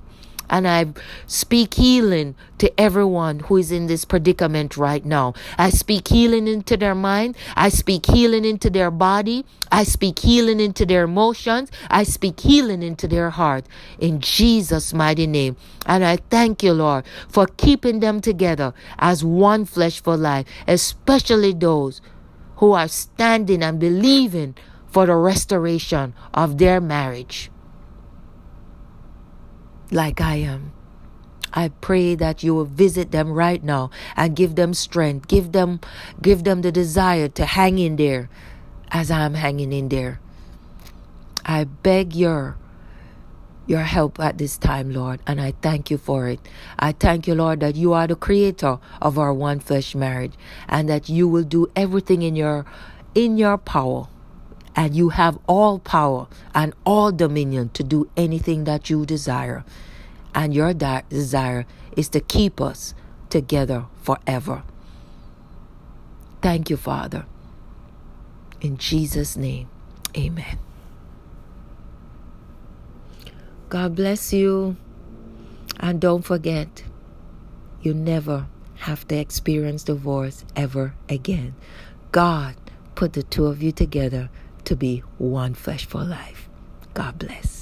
And 0.49 0.67
I 0.67 0.93
speak 1.25 1.73
healing 1.73 2.35
to 2.59 2.79
everyone 2.79 3.39
who 3.39 3.57
is 3.57 3.71
in 3.71 3.87
this 3.87 4.05
predicament 4.05 4.77
right 4.77 5.03
now. 5.03 5.33
I 5.57 5.69
speak 5.69 6.07
healing 6.07 6.47
into 6.47 6.77
their 6.77 6.95
mind. 6.95 7.35
I 7.55 7.69
speak 7.69 8.05
healing 8.05 8.45
into 8.45 8.69
their 8.69 8.91
body. 8.91 9.45
I 9.71 9.83
speak 9.83 10.19
healing 10.19 10.59
into 10.59 10.85
their 10.85 11.03
emotions. 11.03 11.71
I 11.89 12.03
speak 12.03 12.39
healing 12.39 12.83
into 12.83 13.07
their 13.07 13.31
heart 13.31 13.65
in 13.99 14.21
Jesus' 14.21 14.93
mighty 14.93 15.27
name. 15.27 15.55
And 15.85 16.05
I 16.05 16.17
thank 16.29 16.61
you, 16.63 16.73
Lord, 16.73 17.05
for 17.27 17.47
keeping 17.47 17.99
them 17.99 18.21
together 18.21 18.73
as 18.99 19.23
one 19.23 19.65
flesh 19.65 20.01
for 20.01 20.15
life, 20.15 20.45
especially 20.67 21.53
those 21.53 22.01
who 22.57 22.71
are 22.73 22.87
standing 22.87 23.63
and 23.63 23.79
believing 23.79 24.55
for 24.87 25.07
the 25.07 25.15
restoration 25.15 26.13
of 26.33 26.57
their 26.57 26.79
marriage 26.79 27.51
like 29.91 30.21
I 30.21 30.35
am. 30.37 30.71
I 31.53 31.69
pray 31.69 32.15
that 32.15 32.43
you 32.43 32.53
will 32.53 32.65
visit 32.65 33.11
them 33.11 33.31
right 33.31 33.63
now 33.63 33.89
and 34.17 34.35
give 34.35 34.55
them 34.55 34.73
strength, 34.73 35.27
give 35.27 35.53
them 35.53 35.79
give 36.21 36.43
them 36.43 36.61
the 36.61 36.71
desire 36.71 37.29
to 37.29 37.45
hang 37.45 37.79
in 37.79 37.95
there 37.95 38.29
as 38.91 39.09
I'm 39.09 39.35
hanging 39.35 39.71
in 39.71 39.89
there. 39.89 40.19
I 41.45 41.63
beg 41.63 42.13
your 42.15 42.57
your 43.67 43.81
help 43.81 44.19
at 44.19 44.37
this 44.37 44.57
time, 44.57 44.91
Lord, 44.91 45.21
and 45.25 45.41
I 45.41 45.53
thank 45.61 45.89
you 45.89 45.97
for 45.97 46.27
it. 46.27 46.39
I 46.77 46.91
thank 46.91 47.25
you, 47.27 47.33
Lord, 47.35 47.61
that 47.61 47.75
you 47.75 47.93
are 47.93 48.05
the 48.05 48.15
creator 48.15 48.77
of 49.01 49.17
our 49.17 49.33
one 49.33 49.59
flesh 49.59 49.95
marriage 49.95 50.33
and 50.67 50.87
that 50.89 51.09
you 51.09 51.27
will 51.27 51.43
do 51.43 51.67
everything 51.75 52.21
in 52.21 52.35
your 52.35 52.65
in 53.15 53.37
your 53.37 53.57
power. 53.57 54.07
And 54.75 54.95
you 54.95 55.09
have 55.09 55.39
all 55.47 55.79
power 55.79 56.27
and 56.53 56.73
all 56.85 57.11
dominion 57.11 57.69
to 57.69 57.83
do 57.83 58.09
anything 58.17 58.65
that 58.65 58.89
you 58.89 59.05
desire. 59.05 59.63
And 60.33 60.53
your 60.53 60.73
desire 60.73 61.65
is 61.95 62.09
to 62.09 62.19
keep 62.19 62.59
us 62.59 62.93
together 63.29 63.85
forever. 64.01 64.63
Thank 66.41 66.69
you, 66.69 66.77
Father. 66.77 67.25
In 68.61 68.77
Jesus' 68.77 69.37
name, 69.37 69.69
amen. 70.15 70.59
God 73.69 73.95
bless 73.95 74.33
you. 74.33 74.75
And 75.79 75.99
don't 75.99 76.21
forget, 76.21 76.83
you 77.81 77.93
never 77.93 78.47
have 78.75 79.07
to 79.07 79.15
experience 79.15 79.83
divorce 79.83 80.45
ever 80.55 80.93
again. 81.09 81.55
God 82.11 82.55
put 82.95 83.13
the 83.13 83.23
two 83.23 83.45
of 83.47 83.61
you 83.61 83.71
together 83.71 84.29
to 84.65 84.75
be 84.75 85.03
one 85.17 85.53
flesh 85.53 85.85
for 85.85 86.03
life. 86.03 86.49
God 86.93 87.17
bless. 87.19 87.54